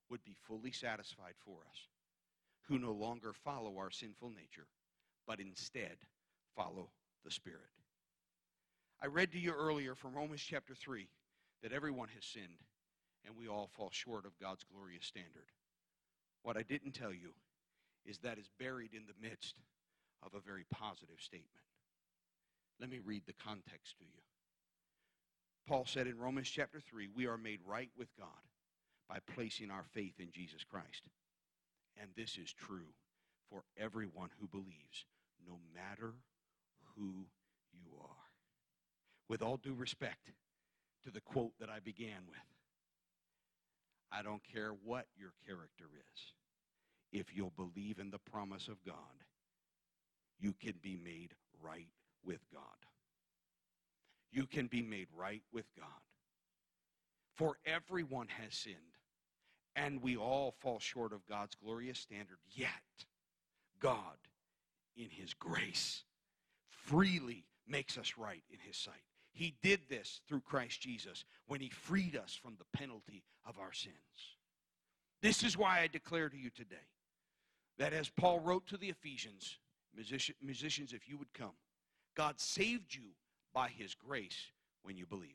would 0.10 0.24
be 0.24 0.36
fully 0.48 0.72
satisfied 0.72 1.34
for 1.44 1.58
us, 1.70 1.88
who 2.68 2.78
no 2.78 2.92
longer 2.92 3.34
follow 3.34 3.78
our 3.78 3.92
sinful 3.92 4.30
nature, 4.30 4.68
but 5.28 5.40
instead 5.40 5.98
follow 6.56 6.90
the 7.24 7.32
Spirit. 7.32 7.72
I 9.02 9.08
read 9.08 9.32
to 9.32 9.40
you 9.40 9.52
earlier 9.52 9.96
from 9.96 10.14
Romans 10.14 10.42
chapter 10.42 10.76
3 10.76 11.08
that 11.64 11.74
everyone 11.74 12.10
has 12.14 12.26
sinned 12.26 12.64
and 13.26 13.36
we 13.36 13.48
all 13.48 13.68
fall 13.76 13.90
short 13.92 14.26
of 14.26 14.38
God's 14.40 14.64
glorious 14.64 15.06
standard. 15.06 15.52
What 16.46 16.58
I 16.58 16.62
didn't 16.62 16.92
tell 16.92 17.12
you 17.12 17.34
is 18.06 18.20
that 18.20 18.38
is 18.38 18.48
buried 18.60 18.94
in 18.94 19.02
the 19.08 19.28
midst 19.28 19.56
of 20.22 20.36
a 20.36 20.40
very 20.40 20.64
positive 20.72 21.20
statement. 21.20 21.66
Let 22.80 22.92
me 22.92 23.00
read 23.04 23.24
the 23.26 23.34
context 23.34 23.98
to 23.98 24.06
you. 24.06 24.22
Paul 25.68 25.86
said 25.88 26.06
in 26.06 26.20
Romans 26.20 26.48
chapter 26.48 26.80
3, 26.80 27.08
we 27.16 27.26
are 27.26 27.40
made 27.40 27.62
right 27.66 27.90
with 27.98 28.16
God 28.16 28.28
by 29.10 29.18
placing 29.34 29.72
our 29.72 29.86
faith 29.96 30.20
in 30.20 30.30
Jesus 30.32 30.64
Christ. 30.64 31.02
And 32.00 32.12
this 32.16 32.38
is 32.38 32.54
true 32.54 32.94
for 33.50 33.64
everyone 33.76 34.30
who 34.40 34.48
believes, 34.48 35.08
no 35.48 35.58
matter 35.74 36.14
who 36.96 37.26
you 37.74 37.88
are. 38.00 38.30
With 39.30 39.42
all 39.42 39.58
due 39.58 39.74
respect 39.74 40.32
to 41.06 41.10
the 41.10 41.22
quote 41.22 41.54
that 41.60 41.72
I 41.72 41.80
began 41.80 42.28
with, 42.30 42.55
I 44.12 44.22
don't 44.22 44.42
care 44.44 44.72
what 44.84 45.06
your 45.18 45.34
character 45.46 45.86
is. 45.94 46.34
If 47.12 47.36
you'll 47.36 47.54
believe 47.56 48.00
in 48.00 48.12
the 48.12 48.20
promise 48.20 48.68
of 48.68 48.84
God, 48.86 48.96
you 50.40 50.54
can 50.54 50.74
be 50.82 50.98
made 51.02 51.34
right 51.62 51.90
with 52.24 52.40
God. 52.54 52.62
You 54.32 54.46
can 54.46 54.68
be 54.68 54.82
made 54.82 55.08
right 55.16 55.44
with 55.54 55.66
God. 55.78 55.88
For 57.36 57.58
everyone 57.66 58.28
has 58.28 58.54
sinned, 58.54 58.76
and 59.76 60.02
we 60.02 60.16
all 60.18 60.56
fall 60.60 60.80
short 60.80 61.14
of 61.14 61.26
God's 61.26 61.56
glorious 61.56 62.00
standard. 62.00 62.38
Yet, 62.54 62.70
God, 63.80 64.18
in 64.96 65.10
His 65.10 65.34
grace, 65.34 66.04
freely 66.68 67.46
makes 67.68 67.98
us 67.98 68.14
right 68.18 68.44
in 68.50 68.60
His 68.60 68.78
sight. 68.78 68.94
He 69.36 69.54
did 69.62 69.82
this 69.90 70.22
through 70.30 70.40
Christ 70.40 70.80
Jesus 70.80 71.26
when 71.46 71.60
He 71.60 71.70
freed 71.70 72.16
us 72.16 72.40
from 72.42 72.56
the 72.58 72.78
penalty 72.78 73.22
of 73.46 73.60
our 73.60 73.74
sins. 73.74 73.94
This 75.22 75.44
is 75.44 75.58
why 75.58 75.82
I 75.82 75.88
declare 75.88 76.30
to 76.30 76.38
you 76.38 76.50
today 76.50 76.88
that 77.78 77.92
as 77.92 78.08
Paul 78.08 78.40
wrote 78.40 78.66
to 78.68 78.78
the 78.78 78.88
Ephesians, 78.88 79.58
musician, 79.94 80.36
musicians, 80.42 80.94
if 80.94 81.10
you 81.10 81.18
would 81.18 81.34
come, 81.34 81.52
God 82.16 82.40
saved 82.40 82.96
you 82.96 83.10
by 83.54 83.68
His 83.68 83.94
grace 83.94 84.38
when 84.84 84.96
you 84.96 85.06
believed. 85.06 85.34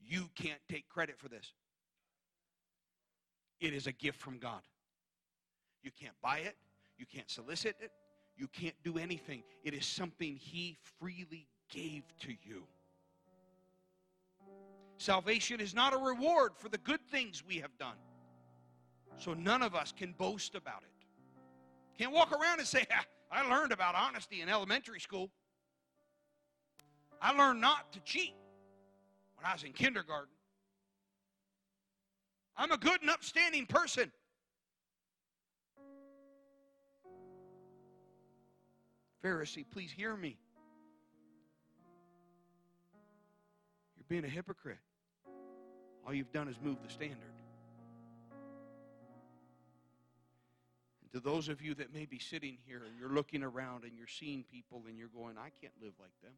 You 0.00 0.28
can't 0.34 0.60
take 0.68 0.88
credit 0.88 1.20
for 1.20 1.28
this. 1.28 1.52
It 3.60 3.72
is 3.72 3.86
a 3.86 3.92
gift 3.92 4.20
from 4.20 4.38
God. 4.38 4.62
You 5.84 5.92
can't 5.92 6.20
buy 6.20 6.38
it. 6.38 6.56
You 6.98 7.06
can't 7.06 7.30
solicit 7.30 7.76
it. 7.80 7.92
You 8.36 8.48
can't 8.48 8.74
do 8.84 8.98
anything. 8.98 9.42
It 9.64 9.74
is 9.74 9.86
something 9.86 10.36
He 10.36 10.76
freely 10.98 11.48
gave 11.70 12.02
to 12.20 12.32
you. 12.42 12.64
Salvation 14.98 15.60
is 15.60 15.74
not 15.74 15.92
a 15.92 15.98
reward 15.98 16.52
for 16.56 16.68
the 16.68 16.78
good 16.78 17.00
things 17.10 17.42
we 17.46 17.56
have 17.58 17.76
done. 17.78 17.96
So 19.18 19.34
none 19.34 19.62
of 19.62 19.74
us 19.74 19.92
can 19.96 20.12
boast 20.12 20.54
about 20.54 20.82
it. 20.82 20.90
Can't 21.98 22.12
walk 22.12 22.32
around 22.32 22.58
and 22.58 22.68
say, 22.68 22.86
I 23.30 23.48
learned 23.48 23.72
about 23.72 23.94
honesty 23.94 24.40
in 24.42 24.48
elementary 24.48 25.00
school. 25.00 25.30
I 27.20 27.32
learned 27.32 27.60
not 27.60 27.92
to 27.92 28.00
cheat 28.00 28.34
when 29.36 29.46
I 29.46 29.54
was 29.54 29.64
in 29.64 29.72
kindergarten. 29.72 30.32
I'm 32.56 32.72
a 32.72 32.78
good 32.78 33.00
and 33.00 33.10
upstanding 33.10 33.66
person. 33.66 34.10
Pharisee, 39.24 39.64
please 39.70 39.90
hear 39.90 40.14
me. 40.14 40.36
You're 43.96 44.06
being 44.08 44.24
a 44.24 44.28
hypocrite. 44.28 44.78
All 46.06 46.14
you've 46.14 46.32
done 46.32 46.48
is 46.48 46.56
move 46.62 46.76
the 46.86 46.92
standard. 46.92 47.18
And 51.02 51.12
to 51.12 51.20
those 51.20 51.48
of 51.48 51.60
you 51.60 51.74
that 51.74 51.92
may 51.92 52.06
be 52.06 52.18
sitting 52.18 52.58
here 52.66 52.82
and 52.86 52.98
you're 52.98 53.12
looking 53.12 53.42
around 53.42 53.84
and 53.84 53.92
you're 53.96 54.06
seeing 54.06 54.44
people 54.44 54.84
and 54.86 54.96
you're 54.96 55.08
going, 55.08 55.36
I 55.36 55.50
can't 55.60 55.72
live 55.82 55.94
like 55.98 56.12
them. 56.22 56.32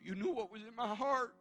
If 0.00 0.06
you 0.06 0.14
knew 0.14 0.32
what 0.32 0.50
was 0.50 0.62
in 0.62 0.74
my 0.74 0.94
heart, 0.94 1.34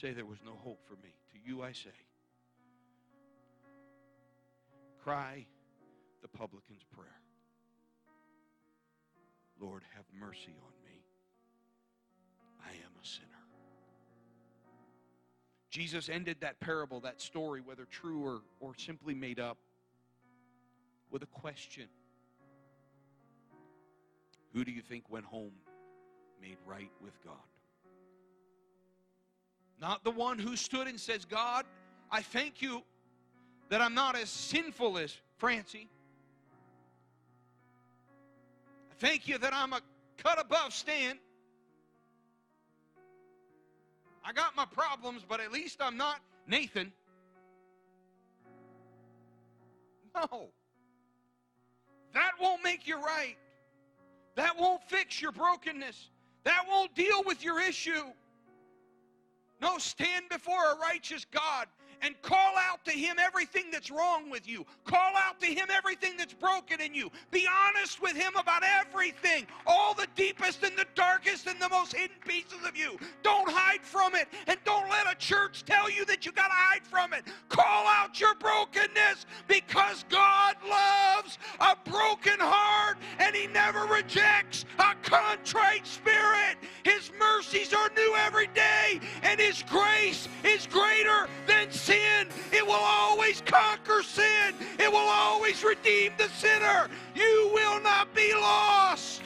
say 0.00 0.12
there 0.12 0.24
was 0.24 0.38
no 0.44 0.52
hope 0.52 0.80
for 0.86 0.94
me. 0.94 1.12
To 1.32 1.38
you 1.44 1.62
I 1.62 1.72
say, 1.72 1.90
cry 5.02 5.46
the 6.22 6.28
publican's 6.28 6.84
prayer. 6.94 7.08
Lord, 9.60 9.82
have 9.94 10.04
mercy 10.18 10.54
on 10.64 10.72
me. 10.84 11.02
I 12.64 12.70
am 12.70 12.92
a 13.02 13.06
sinner. 13.06 13.26
Jesus 15.70 16.08
ended 16.08 16.38
that 16.40 16.60
parable, 16.60 17.00
that 17.00 17.20
story, 17.20 17.60
whether 17.60 17.84
true 17.84 18.24
or, 18.24 18.40
or 18.60 18.74
simply 18.76 19.14
made 19.14 19.40
up, 19.40 19.58
with 21.10 21.22
a 21.22 21.26
question 21.26 21.88
Who 24.52 24.64
do 24.64 24.70
you 24.70 24.82
think 24.82 25.10
went 25.10 25.24
home 25.24 25.52
made 26.40 26.56
right 26.66 26.90
with 27.02 27.14
God? 27.24 27.34
Not 29.80 30.02
the 30.04 30.10
one 30.10 30.38
who 30.38 30.56
stood 30.56 30.88
and 30.88 30.98
says, 30.98 31.24
God, 31.24 31.64
I 32.10 32.22
thank 32.22 32.60
you 32.62 32.82
that 33.68 33.80
I'm 33.80 33.94
not 33.94 34.16
as 34.16 34.28
sinful 34.28 34.98
as 34.98 35.16
Francie. 35.36 35.88
I 38.90 38.94
thank 38.98 39.28
you 39.28 39.38
that 39.38 39.54
I'm 39.54 39.72
a 39.72 39.80
cut 40.16 40.40
above 40.40 40.72
Stan. 40.72 41.18
I 44.24 44.32
got 44.32 44.56
my 44.56 44.64
problems, 44.64 45.24
but 45.26 45.40
at 45.40 45.52
least 45.52 45.78
I'm 45.80 45.96
not 45.96 46.20
Nathan. 46.46 46.92
No. 50.14 50.48
That 52.14 52.32
won't 52.40 52.64
make 52.64 52.86
you 52.86 52.96
right. 52.96 53.36
That 54.34 54.58
won't 54.58 54.82
fix 54.88 55.22
your 55.22 55.32
brokenness. 55.32 56.10
That 56.44 56.64
won't 56.68 56.94
deal 56.94 57.22
with 57.24 57.44
your 57.44 57.60
issue. 57.60 58.02
No, 59.60 59.78
stand 59.78 60.28
before 60.30 60.72
a 60.72 60.78
righteous 60.78 61.24
God 61.24 61.66
and 62.02 62.20
call 62.22 62.54
out 62.56 62.84
to 62.84 62.92
Him 62.92 63.16
everything 63.18 63.64
that's 63.72 63.90
wrong 63.90 64.30
with 64.30 64.48
you. 64.48 64.64
Call 64.84 65.12
out 65.16 65.40
to 65.40 65.46
Him 65.46 65.66
everything 65.70 66.16
that's 66.16 66.34
broken 66.34 66.80
in 66.80 66.94
you. 66.94 67.10
Be 67.30 67.46
honest 67.66 68.00
with 68.00 68.16
Him 68.16 68.36
about 68.36 68.62
everything, 68.62 69.46
all 69.66 69.94
the 69.94 70.06
deepest 70.14 70.62
and 70.62 70.76
the 70.76 70.86
darkest 70.94 71.46
and 71.46 71.60
the 71.60 71.68
most 71.68 71.94
hidden 71.94 72.16
pieces 72.26 72.64
of 72.66 72.76
you. 72.76 72.98
Don't 73.22 73.50
hide 73.50 73.82
from 73.82 74.14
it, 74.14 74.28
and 74.46 74.58
don't 74.64 74.88
let 74.90 75.10
a 75.10 75.16
church 75.16 75.64
tell 75.64 75.90
you 75.90 76.04
that 76.06 76.24
you 76.24 76.32
got 76.32 76.48
to 76.48 76.54
hide 76.54 76.86
from 76.86 77.12
it. 77.12 77.24
Call 77.48 77.86
out 77.86 78.20
your 78.20 78.34
brokenness 78.36 79.26
because 79.46 80.04
God 80.08 80.56
loves 80.68 81.38
a 81.60 81.76
broken 81.88 82.38
heart 82.38 82.98
and 83.18 83.34
He 83.34 83.46
never 83.48 83.84
rejects 83.86 84.64
a 84.78 84.94
contrite 85.02 85.86
spirit 85.86 86.47
mercies 87.38 87.72
are 87.72 87.88
new 87.94 88.16
every 88.26 88.48
day, 88.48 88.98
and 89.22 89.38
His 89.38 89.62
grace 89.62 90.28
is 90.42 90.66
greater 90.66 91.28
than 91.46 91.70
sin. 91.70 92.26
It 92.50 92.66
will 92.66 92.72
always 92.72 93.42
conquer 93.46 94.02
sin, 94.02 94.54
it 94.76 94.90
will 94.90 94.98
always 95.08 95.62
redeem 95.62 96.12
the 96.18 96.28
sinner. 96.30 96.88
You 97.14 97.50
will 97.54 97.80
not 97.80 98.12
be 98.12 98.34
lost. 98.34 99.22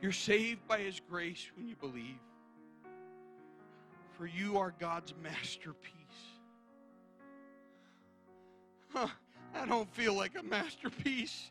You're 0.00 0.12
saved 0.12 0.60
by 0.68 0.78
His 0.78 1.00
grace 1.10 1.50
when 1.56 1.66
you 1.66 1.74
believe, 1.74 2.20
for 4.16 4.28
you 4.28 4.58
are 4.58 4.72
God's 4.78 5.12
masterpiece. 5.20 5.99
Huh, 8.92 9.08
I 9.54 9.66
don't 9.66 9.88
feel 9.94 10.14
like 10.14 10.38
a 10.38 10.42
masterpiece. 10.42 11.50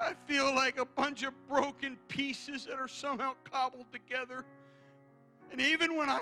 I 0.00 0.14
feel 0.26 0.54
like 0.54 0.78
a 0.78 0.86
bunch 0.86 1.22
of 1.22 1.34
broken 1.48 1.98
pieces 2.08 2.64
that 2.66 2.78
are 2.78 2.88
somehow 2.88 3.34
cobbled 3.44 3.86
together. 3.92 4.44
And 5.52 5.60
even 5.60 5.96
when 5.96 6.08
I, 6.08 6.20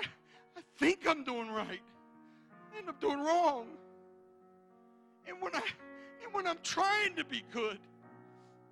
I 0.57 0.61
think 0.77 1.07
I'm 1.07 1.23
doing 1.23 1.49
right, 1.49 1.79
I 2.73 2.77
end 2.77 2.89
up 2.89 2.99
doing 2.99 3.19
wrong. 3.19 3.67
And 5.27 5.41
when 5.41 5.55
I 5.55 5.61
and 6.23 6.33
when 6.33 6.45
I'm 6.45 6.57
trying 6.63 7.15
to 7.15 7.23
be 7.23 7.43
good, 7.53 7.79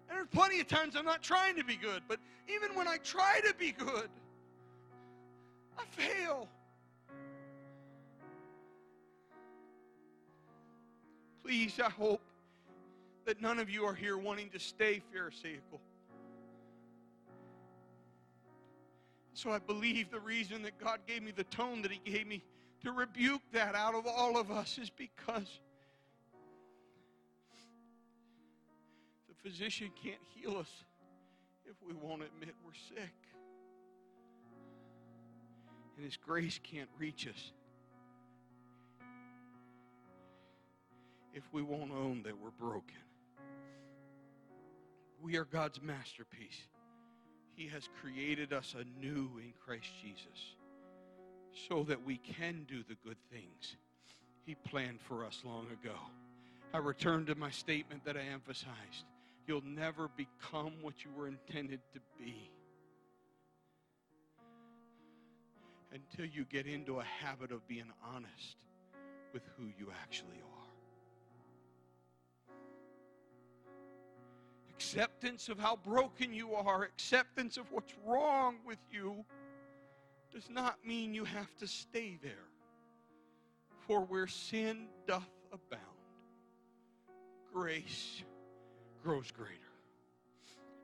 and 0.09 0.17
there's 0.17 0.27
plenty 0.27 0.59
of 0.59 0.67
times 0.67 0.95
I'm 0.97 1.05
not 1.05 1.21
trying 1.21 1.55
to 1.55 1.63
be 1.63 1.77
good, 1.77 2.01
but 2.07 2.19
even 2.53 2.75
when 2.75 2.87
I 2.87 2.97
try 2.97 3.39
to 3.47 3.53
be 3.53 3.71
good, 3.71 4.09
I 5.77 5.83
fail. 5.89 6.49
Please, 11.47 11.79
I 11.81 11.89
hope 11.89 12.19
that 13.25 13.41
none 13.41 13.57
of 13.57 13.69
you 13.69 13.85
are 13.85 13.93
here 13.93 14.17
wanting 14.17 14.49
to 14.49 14.59
stay 14.59 15.01
Pharisaical. 15.13 15.79
So 19.33 19.51
I 19.51 19.59
believe 19.59 20.11
the 20.11 20.19
reason 20.19 20.61
that 20.63 20.77
God 20.77 20.99
gave 21.07 21.23
me 21.23 21.31
the 21.31 21.45
tone 21.45 21.81
that 21.83 21.91
He 21.91 22.01
gave 22.03 22.27
me 22.27 22.43
to 22.83 22.91
rebuke 22.91 23.39
that 23.53 23.75
out 23.75 23.95
of 23.95 24.05
all 24.05 24.37
of 24.37 24.51
us 24.51 24.77
is 24.77 24.89
because 24.89 25.61
the 29.29 29.49
physician 29.49 29.89
can't 30.03 30.19
heal 30.35 30.57
us 30.57 30.83
if 31.65 31.77
we 31.87 31.93
won't 31.93 32.23
admit 32.23 32.55
we're 32.65 32.73
sick. 32.73 33.13
And 35.95 36.03
His 36.03 36.17
grace 36.17 36.59
can't 36.61 36.89
reach 36.99 37.25
us 37.25 37.53
if 41.37 41.43
we 41.53 41.61
won't 41.61 41.91
own 41.91 42.23
that 42.23 42.35
we're 42.41 42.49
broken. 42.49 42.97
We 45.21 45.37
are 45.37 45.45
God's 45.45 45.79
masterpiece. 45.81 46.57
He 47.55 47.67
has 47.67 47.87
created 48.01 48.53
us 48.53 48.73
anew 48.73 49.29
in 49.37 49.53
Christ 49.63 49.89
Jesus 50.01 50.55
so 51.69 51.83
that 51.83 52.03
we 52.03 52.17
can 52.17 52.65
do 52.67 52.83
the 52.87 52.97
good 53.05 53.17
things 53.31 53.75
He 54.45 54.55
planned 54.55 54.99
for 54.99 55.23
us 55.23 55.43
long 55.45 55.67
ago. 55.67 55.95
I 56.73 56.79
return 56.79 57.27
to 57.27 57.35
my 57.35 57.51
statement 57.51 58.03
that 58.05 58.17
I 58.17 58.33
emphasized. 58.33 59.05
You'll 59.47 59.63
never 59.63 60.09
become 60.17 60.73
what 60.81 61.05
you 61.05 61.11
were 61.15 61.27
intended 61.27 61.81
to 61.93 61.99
be 62.17 62.51
until 65.93 66.25
you 66.25 66.45
get 66.45 66.65
into 66.65 66.99
a 66.99 67.03
habit 67.03 67.51
of 67.51 67.67
being 67.67 67.91
honest 68.03 68.57
with 69.33 69.43
who 69.55 69.65
you 69.79 69.91
actually 70.03 70.41
are. 70.43 70.56
Acceptance 74.77 75.49
of 75.49 75.57
how 75.57 75.75
broken 75.75 76.31
you 76.31 76.53
are, 76.53 76.83
acceptance 76.83 77.57
of 77.57 77.71
what's 77.71 77.95
wrong 78.05 78.57
with 78.63 78.77
you, 78.91 79.25
does 80.31 80.51
not 80.51 80.77
mean 80.85 81.15
you 81.15 81.25
have 81.25 81.55
to 81.57 81.65
stay 81.65 82.19
there. 82.21 82.45
For 83.87 84.01
where 84.01 84.27
sin 84.27 84.85
doth 85.07 85.27
abound, 85.51 85.81
grace 87.51 88.21
grows 89.03 89.31
greater. 89.31 89.66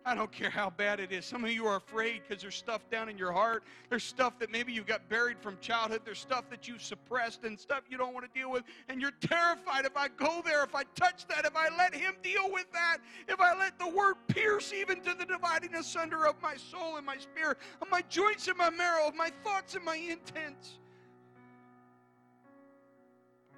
I 0.05 0.15
don't 0.15 0.31
care 0.31 0.49
how 0.49 0.69
bad 0.69 0.99
it 0.99 1.13
is. 1.13 1.25
Some 1.25 1.45
of 1.45 1.51
you 1.51 1.65
are 1.65 1.77
afraid 1.77 2.23
because 2.27 2.41
there's 2.41 2.55
stuff 2.55 2.81
down 2.91 3.07
in 3.07 3.17
your 3.17 3.31
heart. 3.31 3.63
There's 3.89 4.03
stuff 4.03 4.37
that 4.39 4.51
maybe 4.51 4.73
you 4.73 4.83
got 4.83 5.07
buried 5.07 5.39
from 5.39 5.57
childhood. 5.61 6.01
There's 6.03 6.19
stuff 6.19 6.49
that 6.49 6.67
you've 6.67 6.81
suppressed 6.81 7.45
and 7.45 7.57
stuff 7.57 7.83
you 7.89 7.97
don't 7.97 8.13
want 8.13 8.25
to 8.25 8.39
deal 8.39 8.51
with. 8.51 8.63
And 8.89 8.99
you're 8.99 9.13
terrified 9.21 9.85
if 9.85 9.95
I 9.95 10.09
go 10.09 10.41
there, 10.43 10.63
if 10.63 10.75
I 10.75 10.83
touch 10.95 11.25
that, 11.27 11.45
if 11.45 11.55
I 11.55 11.69
let 11.77 11.95
Him 11.95 12.15
deal 12.21 12.51
with 12.51 12.69
that, 12.73 12.97
if 13.29 13.39
I 13.39 13.57
let 13.57 13.79
the 13.79 13.87
Word 13.87 14.15
pierce 14.27 14.73
even 14.73 14.99
to 15.01 15.13
the 15.17 15.25
dividing 15.25 15.73
asunder 15.73 16.27
of 16.27 16.35
my 16.41 16.57
soul 16.57 16.97
and 16.97 17.05
my 17.05 17.17
spirit, 17.17 17.57
of 17.81 17.89
my 17.89 18.01
joints 18.09 18.49
and 18.49 18.57
my 18.57 18.69
marrow, 18.69 19.07
of 19.07 19.15
my 19.15 19.31
thoughts 19.41 19.75
and 19.75 19.85
my 19.85 19.95
intents. 19.95 20.79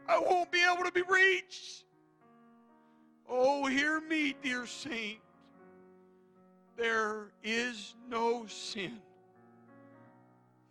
I 0.07 0.19
won't 0.19 0.51
be 0.51 0.63
able 0.63 0.83
to 0.83 0.91
be 0.91 1.01
reached. 1.01 1.85
Oh, 3.27 3.65
hear 3.65 3.99
me, 3.99 4.35
dear 4.43 4.67
saint 4.67 5.17
there 6.77 7.27
is 7.43 7.95
no 8.09 8.45
sin 8.47 8.99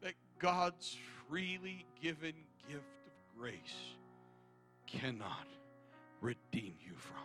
that 0.02 0.14
God's 0.38 0.96
freely 1.28 1.86
given 2.00 2.34
gift 2.68 2.82
of 3.06 3.38
grace 3.38 3.94
cannot 4.86 5.46
redeem 6.20 6.74
you 6.84 6.92
from. 6.96 7.16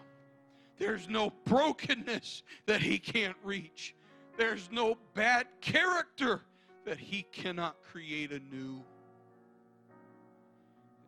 There's 0.78 1.10
no 1.10 1.34
brokenness 1.46 2.44
that 2.66 2.82
He 2.82 3.00
can't 3.00 3.36
reach. 3.44 3.96
There's 4.38 4.70
no 4.72 4.98
bad 5.14 5.48
character 5.60 6.42
that 6.86 6.98
He 6.98 7.24
cannot 7.34 7.76
create 7.92 8.32
anew. 8.32 8.82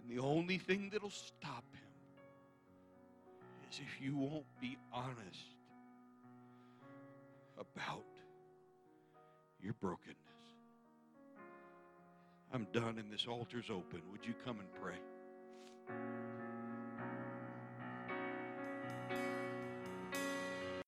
And 0.01 0.09
the 0.09 0.21
only 0.21 0.57
thing 0.57 0.89
that'll 0.91 1.09
stop 1.09 1.63
Him 1.73 1.81
is 3.69 3.79
if 3.79 4.01
you 4.05 4.17
won't 4.17 4.45
be 4.59 4.77
honest 4.91 5.50
about 7.61 8.03
your 9.61 9.73
brokenness. 9.73 10.17
I'm 12.53 12.67
done 12.73 12.97
and 12.97 13.11
this 13.11 13.27
altar's 13.27 13.69
open. 13.69 14.01
Would 14.11 14.25
you 14.25 14.33
come 14.43 14.59
and 14.59 14.67
pray? 14.81 14.97